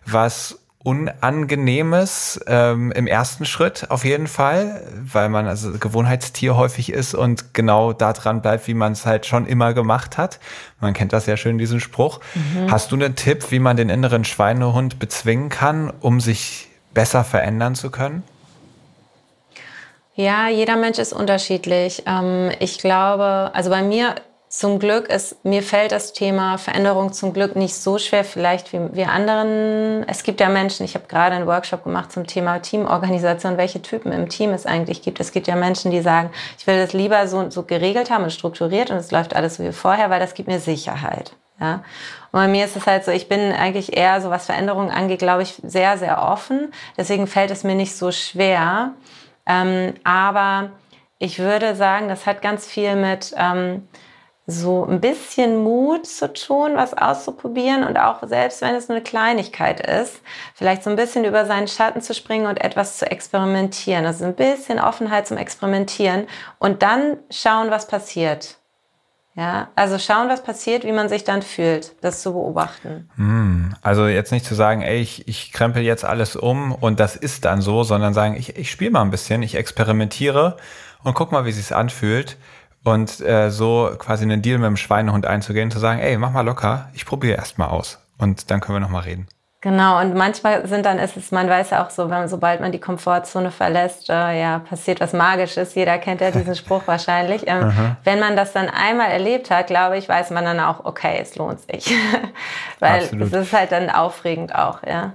[0.05, 7.13] was Unangenehmes ähm, im ersten Schritt auf jeden Fall, weil man also Gewohnheitstier häufig ist
[7.13, 10.39] und genau da dran bleibt, wie man es halt schon immer gemacht hat.
[10.81, 12.21] Man kennt das ja schön, diesen Spruch.
[12.35, 12.71] Mhm.
[12.71, 17.75] Hast du einen Tipp, wie man den inneren Schweinehund bezwingen kann, um sich besser verändern
[17.75, 18.23] zu können?
[20.15, 22.05] Ja, jeder Mensch ist unterschiedlich.
[22.07, 24.15] Ähm, ich glaube, also bei mir
[24.57, 28.81] zum Glück ist, mir fällt das Thema Veränderung zum Glück nicht so schwer, vielleicht wie
[28.95, 30.03] wir anderen.
[30.09, 34.13] Es gibt ja Menschen, ich habe gerade einen Workshop gemacht zum Thema Teamorganisation, welche Typen
[34.13, 35.21] im Team es eigentlich gibt.
[35.21, 38.33] Es gibt ja Menschen, die sagen, ich will das lieber so, so geregelt haben und
[38.33, 41.37] strukturiert und es läuft alles so wie vorher, weil das gibt mir Sicherheit.
[41.61, 41.85] Ja.
[42.33, 45.19] Und bei mir ist es halt so, ich bin eigentlich eher, so was Veränderungen angeht,
[45.19, 46.73] glaube ich, sehr, sehr offen.
[46.97, 48.93] Deswegen fällt es mir nicht so schwer,
[49.47, 50.71] ähm, aber
[51.19, 53.87] ich würde sagen, das hat ganz viel mit ähm,
[54.47, 59.05] so ein bisschen Mut zu tun, was auszuprobieren und auch selbst wenn es nur eine
[59.05, 60.21] Kleinigkeit ist,
[60.55, 64.07] vielleicht so ein bisschen über seinen Schatten zu springen und etwas zu experimentieren.
[64.07, 66.29] Also ein bisschen Offenheit zum Experimentieren
[66.59, 68.59] und dann schauen, was passiert.
[69.35, 73.11] Ja, also schauen, was passiert, wie man sich dann fühlt, das zu beobachten.
[73.17, 77.17] Hm, also jetzt nicht zu sagen, ey, ich, ich krempel jetzt alles um und das
[77.17, 80.57] ist dann so, sondern sagen, ich, ich spiele mal ein bisschen, ich experimentiere
[81.03, 82.39] und guck mal, wie es sich anfühlt.
[82.87, 86.43] Und äh, so quasi einen Deal mit dem Schweinehund einzugehen, zu sagen, ey, mach mal
[86.43, 89.27] locker, ich probiere erst mal aus und dann können wir noch mal reden.
[89.61, 92.71] Genau, und manchmal sind dann ist es, man weiß ja auch so, wenn, sobald man
[92.71, 95.75] die Komfortzone verlässt, äh, ja, passiert was Magisches.
[95.75, 97.43] Jeder kennt ja diesen Spruch wahrscheinlich.
[97.49, 101.19] Ähm, wenn man das dann einmal erlebt hat, glaube ich, weiß man dann auch, okay,
[101.21, 101.93] es lohnt sich.
[102.79, 103.33] Weil Absolut.
[103.33, 105.15] es ist halt dann aufregend auch, ja.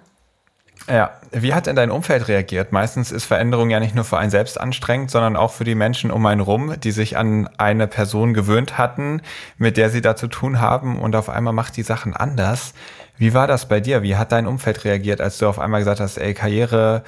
[0.87, 2.71] Ja, wie hat denn dein Umfeld reagiert?
[2.71, 6.11] Meistens ist Veränderung ja nicht nur für einen selbst anstrengend, sondern auch für die Menschen
[6.11, 9.21] um einen rum, die sich an eine Person gewöhnt hatten,
[9.57, 12.73] mit der sie da zu tun haben und auf einmal macht die Sachen anders.
[13.17, 14.01] Wie war das bei dir?
[14.01, 17.03] Wie hat dein Umfeld reagiert, als du auf einmal gesagt hast, ey, Karriere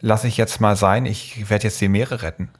[0.00, 2.50] lasse ich jetzt mal sein, ich werde jetzt die Meere retten?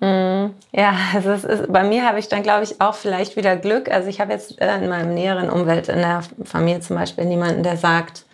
[0.00, 3.90] Mm, ja, also ist, bei mir habe ich dann, glaube ich, auch vielleicht wieder Glück.
[3.90, 7.62] Also ich habe jetzt äh, in meinem näheren Umwelt, in der Familie zum Beispiel, niemanden,
[7.62, 8.25] der sagt,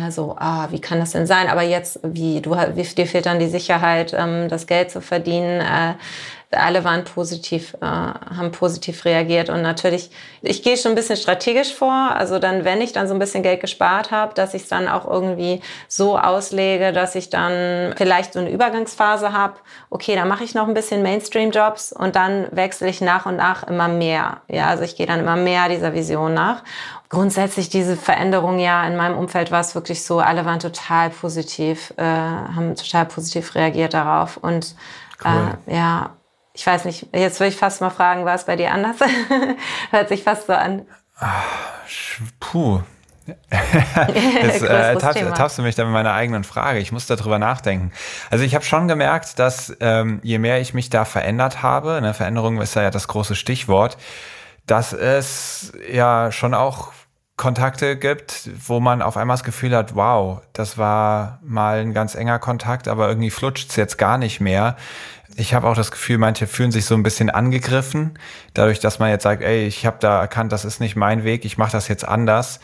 [0.00, 1.48] also, ah, wie kann das denn sein?
[1.48, 5.60] Aber jetzt, wie, du, wie, dir fehlt dann die Sicherheit, ähm, das Geld zu verdienen.
[5.60, 5.94] Äh,
[6.50, 9.48] alle waren positiv, äh, haben positiv reagiert.
[9.48, 10.10] Und natürlich,
[10.42, 11.92] ich gehe schon ein bisschen strategisch vor.
[11.92, 14.88] Also dann, wenn ich dann so ein bisschen Geld gespart habe, dass ich es dann
[14.88, 19.54] auch irgendwie so auslege, dass ich dann vielleicht so eine Übergangsphase habe.
[19.90, 23.66] Okay, dann mache ich noch ein bisschen Mainstream-Jobs und dann wechsle ich nach und nach
[23.66, 24.38] immer mehr.
[24.48, 26.62] Ja, also ich gehe dann immer mehr dieser Vision nach.
[27.12, 31.92] Grundsätzlich diese Veränderung ja in meinem Umfeld war es wirklich so, alle waren total positiv,
[31.98, 34.74] äh, haben total positiv reagiert darauf und
[35.22, 35.58] cool.
[35.66, 36.16] äh, ja,
[36.54, 38.96] ich weiß nicht, jetzt würde ich fast mal fragen, war es bei dir anders?
[39.90, 40.86] Hört sich fast so an.
[41.18, 41.44] Ach,
[42.40, 42.80] puh.
[44.42, 46.78] Jetzt äh, tappst du mich da mit meiner eigenen Frage.
[46.78, 47.92] Ich muss darüber nachdenken.
[48.30, 52.14] Also ich habe schon gemerkt, dass ähm, je mehr ich mich da verändert habe, ne,
[52.14, 53.98] Veränderung ist ja das große Stichwort,
[54.66, 56.92] dass es ja schon auch
[57.42, 62.14] Kontakte gibt, wo man auf einmal das Gefühl hat, wow, das war mal ein ganz
[62.14, 64.76] enger Kontakt, aber irgendwie flutscht es jetzt gar nicht mehr.
[65.34, 68.16] Ich habe auch das Gefühl, manche fühlen sich so ein bisschen angegriffen,
[68.54, 71.44] dadurch, dass man jetzt sagt, ey, ich habe da erkannt, das ist nicht mein Weg,
[71.44, 72.60] ich mache das jetzt anders.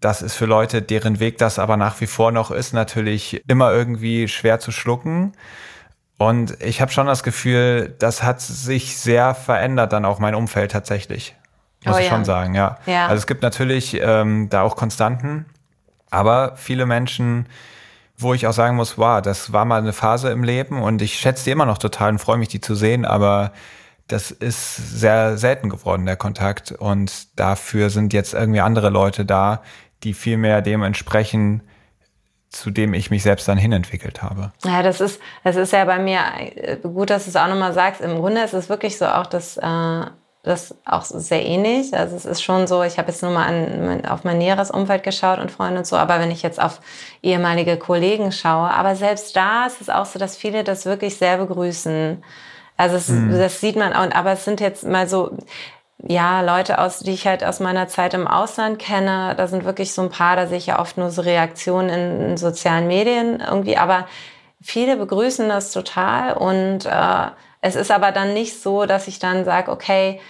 [0.00, 3.72] Das ist für Leute, deren Weg das aber nach wie vor noch ist, natürlich immer
[3.72, 5.30] irgendwie schwer zu schlucken.
[6.18, 10.72] Und ich habe schon das Gefühl, das hat sich sehr verändert, dann auch mein Umfeld
[10.72, 11.36] tatsächlich.
[11.86, 12.10] Muss oh, ich ja.
[12.10, 12.78] schon sagen, ja.
[12.86, 13.06] ja.
[13.06, 15.46] Also es gibt natürlich ähm, da auch Konstanten,
[16.10, 17.46] aber viele Menschen,
[18.18, 21.18] wo ich auch sagen muss, wow, das war mal eine Phase im Leben und ich
[21.18, 23.52] schätze die immer noch total und freue mich, die zu sehen, aber
[24.08, 26.72] das ist sehr selten geworden, der Kontakt.
[26.72, 29.62] Und dafür sind jetzt irgendwie andere Leute da,
[30.02, 31.62] die viel mehr dem entsprechen,
[32.48, 34.52] zu dem ich mich selbst dann hinentwickelt habe.
[34.64, 37.72] Ja, das ist, das ist ja bei mir äh, gut, dass du es auch nochmal
[37.72, 38.00] sagst.
[38.00, 40.04] Im Grunde ist es wirklich so auch, dass äh,
[40.46, 41.92] das auch sehr ähnlich.
[41.92, 45.02] Also es ist schon so, ich habe jetzt nur mal an, auf mein näheres Umfeld
[45.02, 46.80] geschaut und Freunde und so, aber wenn ich jetzt auf
[47.20, 51.38] ehemalige Kollegen schaue, aber selbst da ist es auch so, dass viele das wirklich sehr
[51.38, 52.22] begrüßen.
[52.76, 53.36] Also es, mhm.
[53.36, 55.36] das sieht man auch, aber es sind jetzt mal so,
[55.98, 59.92] ja, Leute aus, die ich halt aus meiner Zeit im Ausland kenne, da sind wirklich
[59.94, 63.40] so ein paar, da sehe ich ja oft nur so Reaktionen in, in sozialen Medien
[63.40, 64.06] irgendwie, aber
[64.62, 67.30] viele begrüßen das total und äh,
[67.60, 70.20] es ist aber dann nicht so, dass ich dann sage, okay,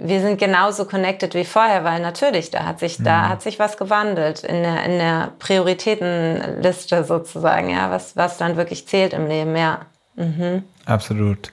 [0.00, 3.04] wir sind genauso connected wie vorher, weil natürlich, da hat sich, mhm.
[3.04, 8.56] da hat sich was gewandelt in der, in der Prioritätenliste sozusagen, ja, was, was dann
[8.56, 9.80] wirklich zählt im Leben, ja.
[10.16, 10.62] Mhm.
[10.86, 11.52] Absolut.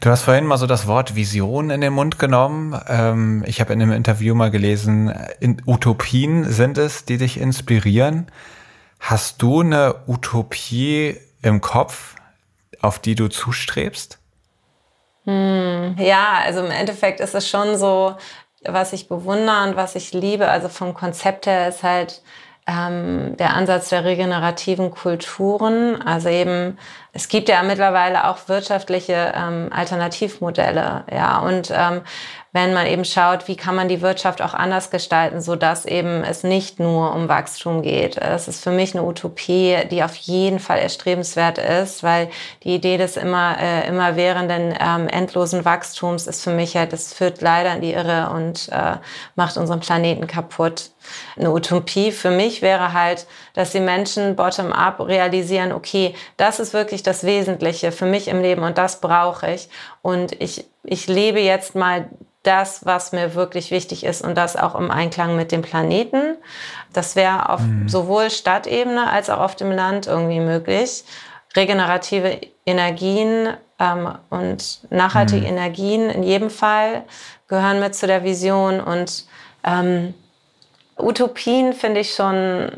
[0.00, 2.76] Du hast vorhin mal so das Wort Vision in den Mund genommen.
[2.88, 8.26] Ähm, ich habe in einem Interview mal gelesen, in Utopien sind es, die dich inspirieren.
[8.98, 12.16] Hast du eine Utopie im Kopf,
[12.80, 14.18] auf die du zustrebst?
[15.24, 18.16] Hm, ja, also im Endeffekt ist es schon so,
[18.64, 20.48] was ich bewundere und was ich liebe.
[20.48, 22.22] Also vom Konzept her ist halt
[22.66, 26.00] ähm, der Ansatz der regenerativen Kulturen.
[26.02, 26.78] Also eben,
[27.12, 31.38] es gibt ja mittlerweile auch wirtschaftliche ähm, Alternativmodelle, ja.
[31.40, 32.02] Und ähm,
[32.54, 36.22] wenn man eben schaut, wie kann man die Wirtschaft auch anders gestalten, so dass eben
[36.22, 38.18] es nicht nur um Wachstum geht.
[38.18, 42.28] Das ist für mich eine Utopie, die auf jeden Fall erstrebenswert ist, weil
[42.62, 47.14] die Idee des immer, äh, immer währenden ähm, endlosen Wachstums ist für mich halt, das
[47.14, 48.96] führt leider in die Irre und äh,
[49.34, 50.90] macht unseren Planeten kaputt.
[51.36, 57.02] Eine Utopie für mich wäre halt, dass die Menschen bottom-up realisieren, okay, das ist wirklich
[57.02, 59.70] das Wesentliche für mich im Leben und das brauche ich.
[60.02, 62.10] Und ich, ich lebe jetzt mal
[62.42, 66.36] das, was mir wirklich wichtig ist und das auch im Einklang mit dem Planeten.
[66.92, 67.88] Das wäre auf mhm.
[67.88, 71.04] sowohl Stadtebene als auch auf dem Land irgendwie möglich.
[71.54, 75.52] Regenerative Energien ähm, und nachhaltige mhm.
[75.52, 77.04] Energien in jedem Fall
[77.48, 79.26] gehören mit zu der Vision und
[79.64, 80.14] ähm,
[80.98, 82.70] Utopien finde ich schon,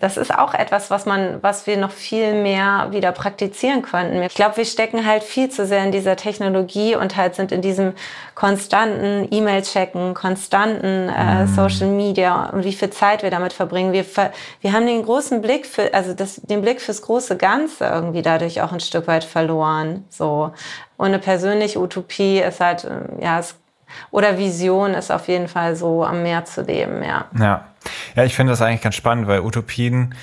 [0.00, 4.22] das ist auch etwas, was man, was wir noch viel mehr wieder praktizieren könnten.
[4.22, 7.62] Ich glaube, wir stecken halt viel zu sehr in dieser Technologie und halt sind in
[7.62, 7.94] diesem
[8.36, 11.48] konstanten E-Mail-Checken, konstanten äh, mhm.
[11.48, 13.92] Social Media und wie viel Zeit wir damit verbringen.
[13.92, 14.04] Wir,
[14.60, 18.62] wir haben den großen Blick für, also das, den Blick fürs große Ganze irgendwie dadurch
[18.62, 20.04] auch ein Stück weit verloren.
[20.10, 20.52] So.
[20.96, 23.56] Und eine persönliche Utopie ist halt, äh, ja, es
[24.10, 27.26] oder Vision ist auf jeden Fall so am Meer zu leben, ja.
[27.38, 27.66] Ja,
[28.14, 30.14] ja ich finde das eigentlich ganz spannend, weil Utopien,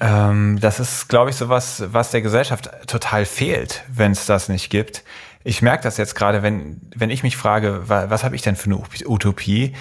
[0.00, 4.48] ähm, das ist, glaube ich, so was, was der Gesellschaft total fehlt, wenn es das
[4.48, 5.04] nicht gibt.
[5.44, 8.56] Ich merke das jetzt gerade, wenn, wenn ich mich frage, was, was habe ich denn
[8.56, 9.74] für eine Utopie?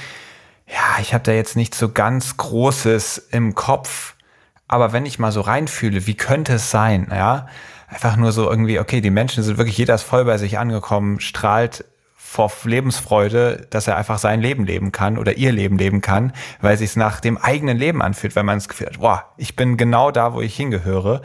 [0.67, 4.15] Ja, ich habe da jetzt nicht so ganz Großes im Kopf.
[4.67, 7.47] Aber wenn ich mal so reinfühle, wie könnte es sein, ja?
[7.87, 11.21] Einfach nur so irgendwie, okay, die Menschen sind wirklich, jeder ist voll bei sich angekommen,
[11.21, 11.85] strahlt
[12.37, 16.75] vor Lebensfreude, dass er einfach sein Leben leben kann oder ihr Leben leben kann, weil
[16.75, 19.75] es sich nach dem eigenen Leben anfühlt, weil man das Gefühl hat, boah, ich bin
[19.75, 21.23] genau da, wo ich hingehöre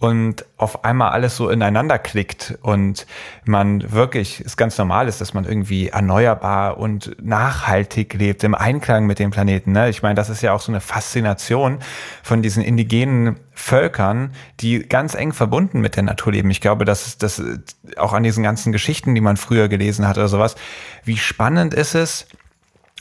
[0.00, 3.06] und auf einmal alles so ineinander klickt und
[3.44, 9.06] man wirklich, es ganz normal ist, dass man irgendwie erneuerbar und nachhaltig lebt, im Einklang
[9.06, 9.72] mit dem Planeten.
[9.72, 9.88] Ne?
[9.88, 11.78] Ich meine, das ist ja auch so eine Faszination
[12.22, 14.30] von diesen indigenen Völkern,
[14.60, 16.50] die ganz eng verbunden mit der Natur leben.
[16.50, 17.42] Ich glaube, dass das
[17.96, 20.47] auch an diesen ganzen Geschichten, die man früher gelesen hat oder sowas,
[21.04, 22.26] wie spannend ist es,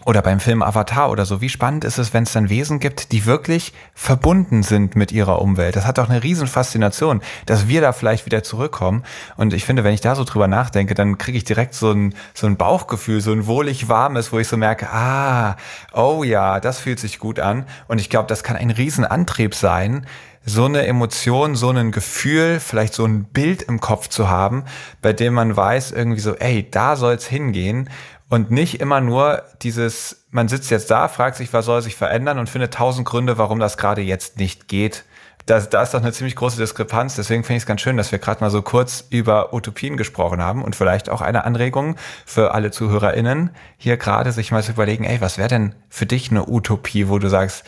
[0.05, 3.11] oder beim Film Avatar oder so, wie spannend ist es, wenn es dann Wesen gibt,
[3.11, 5.75] die wirklich verbunden sind mit ihrer Umwelt.
[5.75, 9.03] Das hat doch eine riesen Faszination, dass wir da vielleicht wieder zurückkommen.
[9.37, 12.13] Und ich finde, wenn ich da so drüber nachdenke, dann kriege ich direkt so ein,
[12.35, 15.57] so ein Bauchgefühl, so ein wohlig warmes, wo ich so merke, ah,
[15.93, 17.65] oh ja, das fühlt sich gut an.
[17.87, 20.05] Und ich glaube, das kann ein Riesenantrieb sein,
[20.49, 24.63] so eine Emotion, so ein Gefühl, vielleicht so ein Bild im Kopf zu haben,
[25.01, 27.89] bei dem man weiß irgendwie so, ey, da soll's hingehen
[28.29, 32.39] und nicht immer nur dieses, man sitzt jetzt da, fragt sich, was soll sich verändern
[32.39, 35.03] und findet tausend Gründe, warum das gerade jetzt nicht geht.
[35.47, 37.15] Da, da ist doch eine ziemlich große Diskrepanz.
[37.15, 40.41] Deswegen finde ich es ganz schön, dass wir gerade mal so kurz über Utopien gesprochen
[40.41, 45.03] haben und vielleicht auch eine Anregung für alle ZuhörerInnen, hier gerade sich mal zu überlegen,
[45.03, 47.65] ey, was wäre denn für dich eine Utopie, wo du sagst,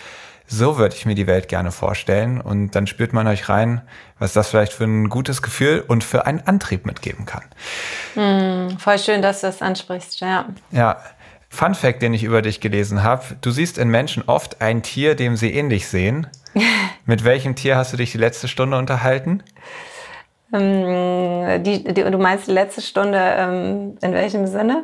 [0.50, 2.41] so würde ich mir die Welt gerne vorstellen.
[2.41, 3.82] Und dann spürt man euch rein,
[4.18, 7.43] was das vielleicht für ein gutes Gefühl und für einen Antrieb mitgeben kann.
[8.16, 10.45] Mm, voll schön, dass du das ansprichst, ja.
[10.72, 10.97] Ja.
[11.52, 13.24] Fun Fact, den ich über dich gelesen habe.
[13.41, 16.28] Du siehst in Menschen oft ein Tier, dem sie ähnlich sehen.
[17.06, 19.43] Mit welchem Tier hast du dich die letzte Stunde unterhalten?
[20.52, 24.84] Ähm, die, die, du meinst die letzte Stunde ähm, in welchem Sinne?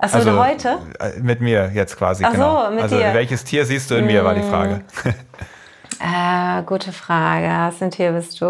[0.00, 0.78] Achso, also, heute?
[0.98, 2.64] Äh, mit mir jetzt quasi, Ach genau.
[2.64, 3.12] So, mit also dir.
[3.12, 4.82] welches Tier siehst du in mir, war die Frage.
[6.00, 7.46] äh, gute Frage.
[7.46, 8.46] Was ein Tier bist du?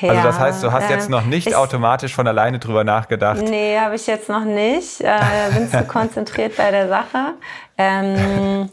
[0.00, 2.84] Ja, also das heißt, du hast äh, jetzt noch nicht ich, automatisch von alleine drüber
[2.84, 3.42] nachgedacht?
[3.42, 5.00] Nee, habe ich jetzt noch nicht.
[5.00, 5.18] Äh,
[5.52, 7.34] bin zu konzentriert bei der Sache.
[7.76, 8.70] Ähm,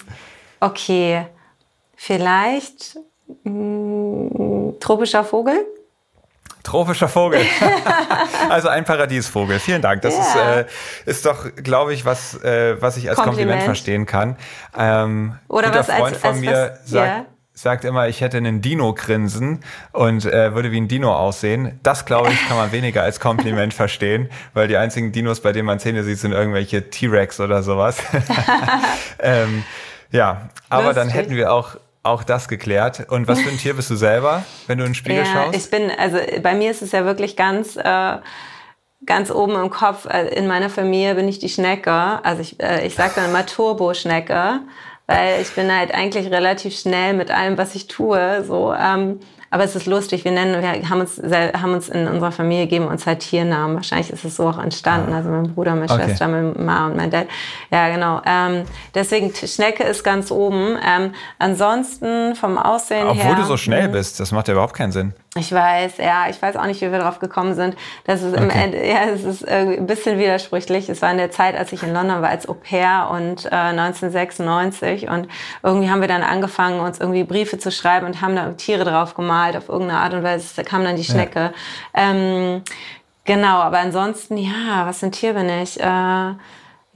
[0.60, 1.26] okay,
[1.96, 2.98] vielleicht
[3.44, 5.66] mh, mm, tropischer Vogel?
[6.68, 7.40] Tropischer Vogel.
[8.50, 9.58] also ein Paradiesvogel.
[9.58, 10.02] Vielen Dank.
[10.02, 10.60] Das yeah.
[10.60, 10.68] ist,
[11.06, 14.36] äh, ist doch, glaube ich, was, äh, was ich als Kompliment, Kompliment verstehen kann.
[14.78, 17.26] Ähm, Oder was Freund als, von als mir was, sagt, yeah.
[17.54, 19.64] sagt immer, ich hätte einen Dino-Grinsen
[19.94, 21.80] und äh, würde wie ein Dino aussehen.
[21.84, 25.68] Das, glaube ich, kann man weniger als Kompliment verstehen, weil die einzigen Dinos, bei denen
[25.68, 28.00] man Zähne sieht, sind irgendwelche T-Rex oder sowas.
[29.20, 29.64] ähm,
[30.12, 31.02] ja, aber Lustig.
[31.02, 33.08] dann hätten wir auch auch das geklärt.
[33.10, 35.56] Und was für ein Tier bist du selber, wenn du in den Spiegel ja, schaust?
[35.56, 38.18] Ich bin, also bei mir ist es ja wirklich ganz, äh,
[39.06, 40.06] ganz oben im Kopf.
[40.06, 41.92] Äh, in meiner Familie bin ich die Schnecke.
[41.92, 44.62] Also ich, äh, ich sage dann immer Turbo-Schnecke,
[45.08, 48.44] weil ich bin halt eigentlich relativ schnell mit allem, was ich tue.
[48.46, 49.20] So, ähm,
[49.50, 52.88] aber es ist lustig, wir nennen, wir haben uns, haben uns in unserer Familie geben
[52.88, 53.76] uns halt Tiernamen.
[53.76, 55.14] Wahrscheinlich ist es so auch entstanden.
[55.14, 55.18] Ah.
[55.18, 56.04] Also mein Bruder, meine okay.
[56.06, 57.28] Schwester, meine Mama und mein Dad.
[57.72, 58.22] Ja, genau.
[58.26, 60.78] Ähm, deswegen Schnecke ist ganz oben.
[60.86, 63.32] Ähm, ansonsten vom Aussehen Obwohl her.
[63.32, 65.14] Obwohl du so schnell bist, das macht ja überhaupt keinen Sinn.
[65.38, 67.76] Ich weiß, ja, ich weiß auch nicht, wie wir drauf gekommen sind.
[68.06, 68.64] Das ist im okay.
[68.64, 70.90] Ende, ja, es ist ein bisschen widersprüchlich.
[70.90, 73.50] Es war in der Zeit, als ich in London war als Au pair und äh,
[73.50, 75.28] 1996 und
[75.64, 79.14] irgendwie haben wir dann angefangen, uns irgendwie Briefe zu schreiben und haben da Tiere drauf
[79.14, 80.56] gemalt auf irgendeine Art und Weise.
[80.56, 81.54] Da kam dann die Schnecke.
[81.96, 82.12] Ja.
[82.12, 82.64] Ähm,
[83.26, 85.80] genau, aber ansonsten, ja, was für ein Tier bin ich?
[85.80, 85.84] Äh,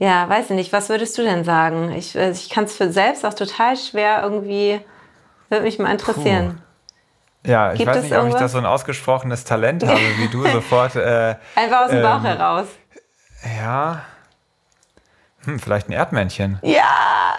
[0.02, 0.72] ja, weiß ich nicht.
[0.72, 1.92] Was würdest du denn sagen?
[1.92, 4.80] Ich, äh, ich kann es für selbst auch total schwer irgendwie,
[5.48, 6.56] würde mich mal interessieren.
[6.56, 6.71] Puh.
[7.44, 10.46] Ja, ich Gibt weiß nicht, ob ich da so ein ausgesprochenes Talent habe, wie du
[10.48, 10.96] sofort.
[10.96, 12.66] Äh, Einfach aus dem Bauch ähm, heraus.
[13.58, 14.04] Ja.
[15.44, 16.58] Hm, vielleicht ein Erdmännchen.
[16.62, 17.34] Ja,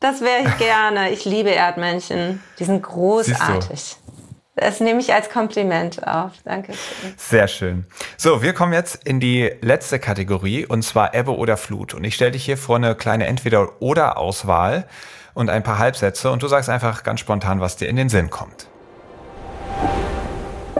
[0.00, 1.10] das wäre ich gerne.
[1.10, 2.42] Ich liebe Erdmännchen.
[2.58, 3.96] Die sind großartig.
[4.56, 6.32] Das nehme ich als Kompliment auf.
[6.44, 6.74] Danke.
[7.16, 7.86] Sehr schön.
[8.18, 11.94] So, wir kommen jetzt in die letzte Kategorie und zwar Ebbe oder Flut.
[11.94, 14.86] Und ich stelle dich hier vor eine kleine Entweder-oder-Auswahl
[15.32, 18.28] und ein paar Halbsätze und du sagst einfach ganz spontan, was dir in den Sinn
[18.28, 18.68] kommt.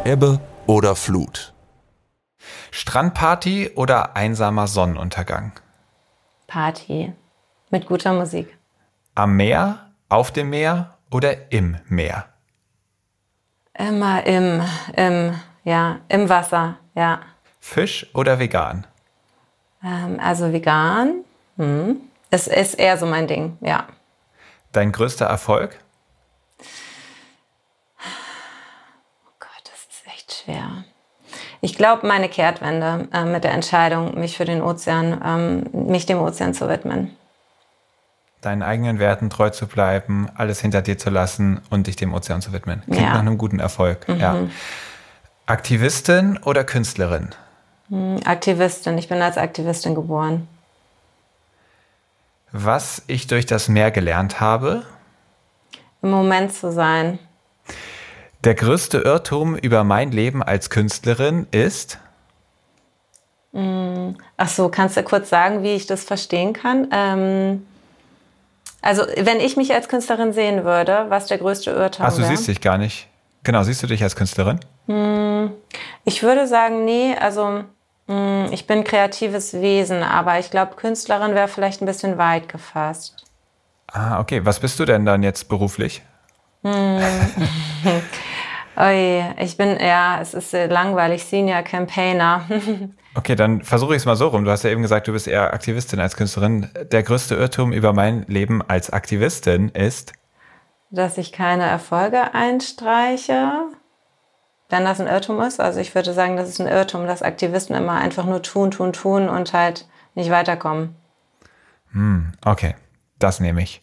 [0.04, 1.52] Ebbe oder Flut?
[2.70, 5.52] Strandparty oder einsamer Sonnenuntergang?
[6.46, 7.12] Party.
[7.70, 8.56] Mit guter Musik.
[9.14, 12.26] Am Meer, auf dem Meer oder im Meer?
[13.74, 14.62] Immer im,
[14.96, 15.34] im,
[15.64, 17.20] ja, im Wasser, ja.
[17.60, 18.86] Fisch oder vegan?
[19.84, 21.24] Ähm, also vegan.
[21.56, 22.00] Hm.
[22.30, 23.86] Es ist eher so mein Ding, ja.
[24.72, 25.78] Dein größter Erfolg?
[30.44, 30.84] Schwer.
[31.60, 36.18] Ich glaube, meine Kehrtwende äh, mit der Entscheidung, mich für den Ozean, ähm, mich dem
[36.18, 37.16] Ozean zu widmen.
[38.40, 42.40] Deinen eigenen Werten treu zu bleiben, alles hinter dir zu lassen und dich dem Ozean
[42.40, 42.82] zu widmen.
[42.86, 43.12] Klingt ja.
[43.12, 44.08] nach einem guten Erfolg.
[44.08, 44.16] Mhm.
[44.16, 44.36] Ja.
[45.46, 47.28] Aktivistin oder Künstlerin?
[47.90, 48.96] Hm, Aktivistin.
[48.98, 50.48] Ich bin als Aktivistin geboren.
[52.52, 54.84] Was ich durch das Meer gelernt habe?
[56.02, 57.18] Im Moment zu sein.
[58.44, 61.98] Der größte Irrtum über mein Leben als Künstlerin ist?
[63.52, 66.88] Mm, ach so, kannst du kurz sagen, wie ich das verstehen kann?
[66.90, 67.66] Ähm,
[68.80, 72.48] also, wenn ich mich als Künstlerin sehen würde, was der größte Irrtum Ach, du siehst
[72.48, 73.08] dich gar nicht.
[73.42, 74.60] Genau, siehst du dich als Künstlerin?
[74.86, 75.52] Hm,
[76.04, 77.64] ich würde sagen, nee, also,
[78.06, 82.48] mh, Hm, ich bin kreatives Wesen, aber ich glaube, Künstlerin wäre vielleicht ein bisschen weit
[82.48, 83.24] gefasst.
[83.86, 84.44] Ah, okay.
[84.44, 86.02] Was bist du denn dann jetzt beruflich?
[86.62, 87.00] Hm.
[88.76, 92.44] Ui, ich bin, ja, es ist langweilig, Senior Campaigner.
[93.14, 94.44] okay, dann versuche ich es mal so rum.
[94.44, 96.70] Du hast ja eben gesagt, du bist eher Aktivistin als Künstlerin.
[96.90, 100.12] Der größte Irrtum über mein Leben als Aktivistin ist?
[100.90, 103.68] Dass ich keine Erfolge einstreiche.
[104.68, 107.74] Wenn das ein Irrtum ist, also ich würde sagen, das ist ein Irrtum, dass Aktivisten
[107.74, 110.94] immer einfach nur tun, tun, tun und halt nicht weiterkommen.
[111.92, 112.76] Hm, okay,
[113.18, 113.82] das nehme ich.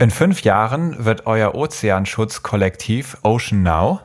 [0.00, 4.00] In fünf Jahren wird euer Ozeanschutzkollektiv Ocean Now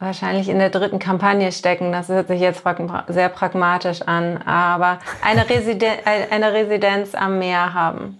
[0.00, 1.92] wahrscheinlich in der dritten Kampagne stecken.
[1.92, 2.64] Das hört sich jetzt
[3.08, 5.90] sehr pragmatisch an, aber eine, Residen
[6.30, 8.18] eine Residenz am Meer haben.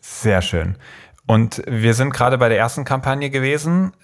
[0.00, 0.76] Sehr schön.
[1.26, 3.94] Und wir sind gerade bei der ersten Kampagne gewesen,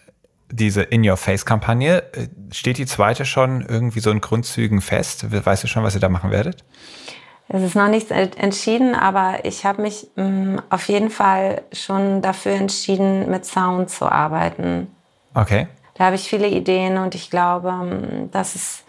[0.51, 2.03] diese In-Your-Face-Kampagne.
[2.51, 5.26] Steht die zweite schon irgendwie so in Grundzügen fest?
[5.31, 6.64] Weißt du schon, was ihr da machen werdet?
[7.53, 12.22] Es ist noch nichts entschieden, aber ich habe mich mh, mm, auf jeden Fall schon
[12.22, 14.86] dafür entschieden, mit Sound zu arbeiten.
[15.34, 15.66] Okay.
[15.94, 18.84] Da habe ich viele Ideen und ich glaube, mm, das ist,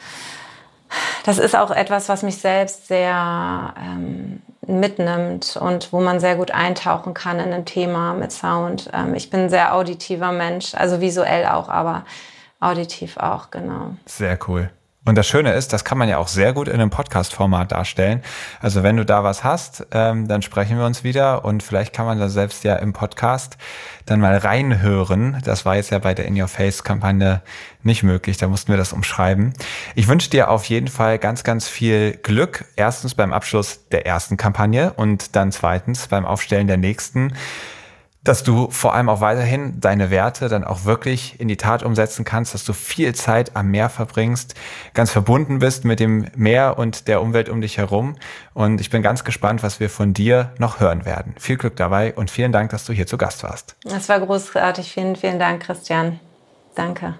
[1.25, 6.51] das ist auch etwas, was mich selbst sehr ähm, mitnimmt und wo man sehr gut
[6.51, 8.91] eintauchen kann in ein Thema mit Sound.
[8.93, 12.05] Ähm, ich bin ein sehr auditiver Mensch, also visuell auch, aber
[12.59, 13.95] auditiv auch, genau.
[14.05, 14.69] Sehr cool.
[15.03, 18.21] Und das Schöne ist, das kann man ja auch sehr gut in einem Podcast-Format darstellen.
[18.59, 22.05] Also wenn du da was hast, ähm, dann sprechen wir uns wieder und vielleicht kann
[22.05, 23.57] man da selbst ja im Podcast
[24.05, 25.41] dann mal reinhören.
[25.43, 27.41] Das war jetzt ja bei der In Your Face-Kampagne
[27.81, 28.37] nicht möglich.
[28.37, 29.53] Da mussten wir das umschreiben.
[29.95, 32.65] Ich wünsche dir auf jeden Fall ganz, ganz viel Glück.
[32.75, 37.33] Erstens beim Abschluss der ersten Kampagne und dann zweitens beim Aufstellen der nächsten
[38.23, 42.23] dass du vor allem auch weiterhin deine Werte dann auch wirklich in die Tat umsetzen
[42.23, 44.53] kannst, dass du viel Zeit am Meer verbringst,
[44.93, 48.15] ganz verbunden bist mit dem Meer und der Umwelt um dich herum.
[48.53, 51.33] Und ich bin ganz gespannt, was wir von dir noch hören werden.
[51.39, 53.75] Viel Glück dabei und vielen Dank, dass du hier zu Gast warst.
[53.83, 54.91] Das war großartig.
[54.91, 56.19] Vielen, vielen Dank, Christian.
[56.75, 57.15] Danke.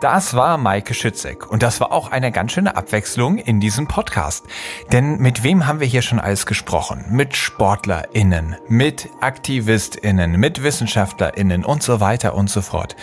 [0.00, 4.44] Das war Maike Schützek und das war auch eine ganz schöne Abwechslung in diesem Podcast.
[4.92, 7.06] Denn mit wem haben wir hier schon alles gesprochen?
[7.08, 12.94] Mit SportlerInnen, mit AktivistInnen, mit WissenschaftlerInnen und so weiter und so fort.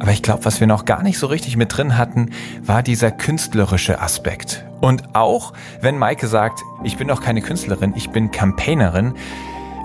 [0.00, 2.30] Aber ich glaube, was wir noch gar nicht so richtig mit drin hatten,
[2.62, 4.66] war dieser künstlerische Aspekt.
[4.80, 9.14] Und auch wenn Maike sagt, ich bin doch keine Künstlerin, ich bin Campaignerin,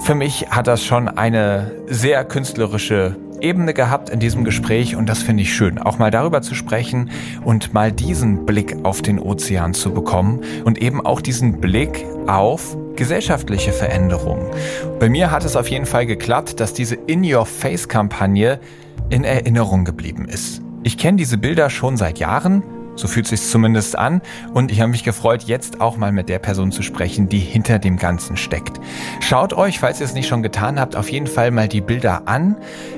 [0.03, 5.21] für mich hat das schon eine sehr künstlerische Ebene gehabt in diesem Gespräch und das
[5.21, 7.11] finde ich schön, auch mal darüber zu sprechen
[7.43, 12.77] und mal diesen Blick auf den Ozean zu bekommen und eben auch diesen Blick auf
[12.95, 14.49] gesellschaftliche Veränderungen.
[14.99, 18.59] Bei mir hat es auf jeden Fall geklappt, dass diese In-Your-Face-Kampagne
[19.09, 20.61] in Erinnerung geblieben ist.
[20.83, 22.63] Ich kenne diese Bilder schon seit Jahren
[22.95, 24.21] so fühlt sich zumindest an.
[24.53, 27.79] Und ich habe mich gefreut, jetzt auch mal mit der Person zu sprechen, die hinter
[27.79, 28.79] dem Ganzen steckt.
[29.19, 32.27] Schaut euch, falls ihr es nicht schon getan habt, auf jeden Fall mal die Bilder
[32.27, 32.57] an.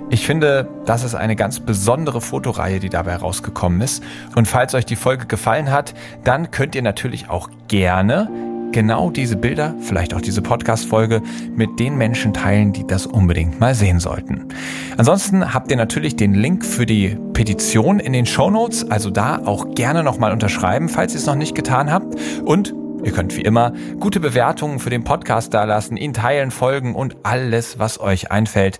[0.09, 4.03] Ich finde, das ist eine ganz besondere Fotoreihe, die dabei rausgekommen ist.
[4.35, 5.93] Und falls euch die Folge gefallen hat,
[6.23, 8.29] dann könnt ihr natürlich auch gerne
[8.75, 11.21] genau diese Bilder, vielleicht auch diese Podcast-Folge
[11.55, 14.49] mit den Menschen teilen, die das unbedingt mal sehen sollten.
[14.97, 19.39] Ansonsten habt ihr natürlich den Link für die Petition in den Show Notes, also da
[19.45, 22.15] auch gerne nochmal unterschreiben, falls ihr es noch nicht getan habt.
[22.43, 27.17] Und Ihr könnt wie immer gute Bewertungen für den Podcast dalassen, ihn teilen, folgen und
[27.21, 28.79] alles, was euch einfällt.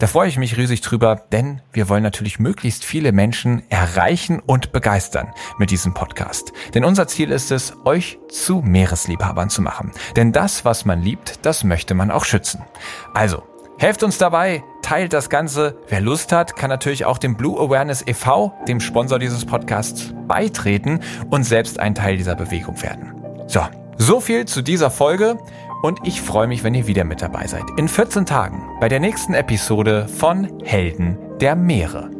[0.00, 4.72] Da freue ich mich riesig drüber, denn wir wollen natürlich möglichst viele Menschen erreichen und
[4.72, 6.54] begeistern mit diesem Podcast.
[6.72, 9.92] Denn unser Ziel ist es, euch zu Meeresliebhabern zu machen.
[10.16, 12.64] Denn das, was man liebt, das möchte man auch schützen.
[13.12, 13.42] Also,
[13.76, 15.78] Helft uns dabei, teilt das Ganze.
[15.88, 21.00] Wer Lust hat, kann natürlich auch dem Blue Awareness e.V., dem Sponsor dieses Podcasts, beitreten
[21.30, 23.14] und selbst ein Teil dieser Bewegung werden.
[23.46, 23.62] So,
[23.96, 25.38] so viel zu dieser Folge
[25.82, 27.64] und ich freue mich, wenn ihr wieder mit dabei seid.
[27.76, 32.10] In 14 Tagen bei der nächsten Episode von Helden der Meere.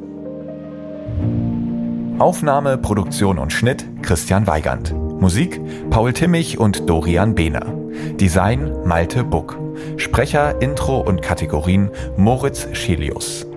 [2.18, 4.94] Aufnahme, Produktion und Schnitt Christian Weigand.
[4.94, 7.66] Musik Paul Timmich und Dorian Behner.
[8.20, 9.58] Design Malte Buck.
[9.96, 13.49] Sprecher, Intro und Kategorien Moritz Schelius.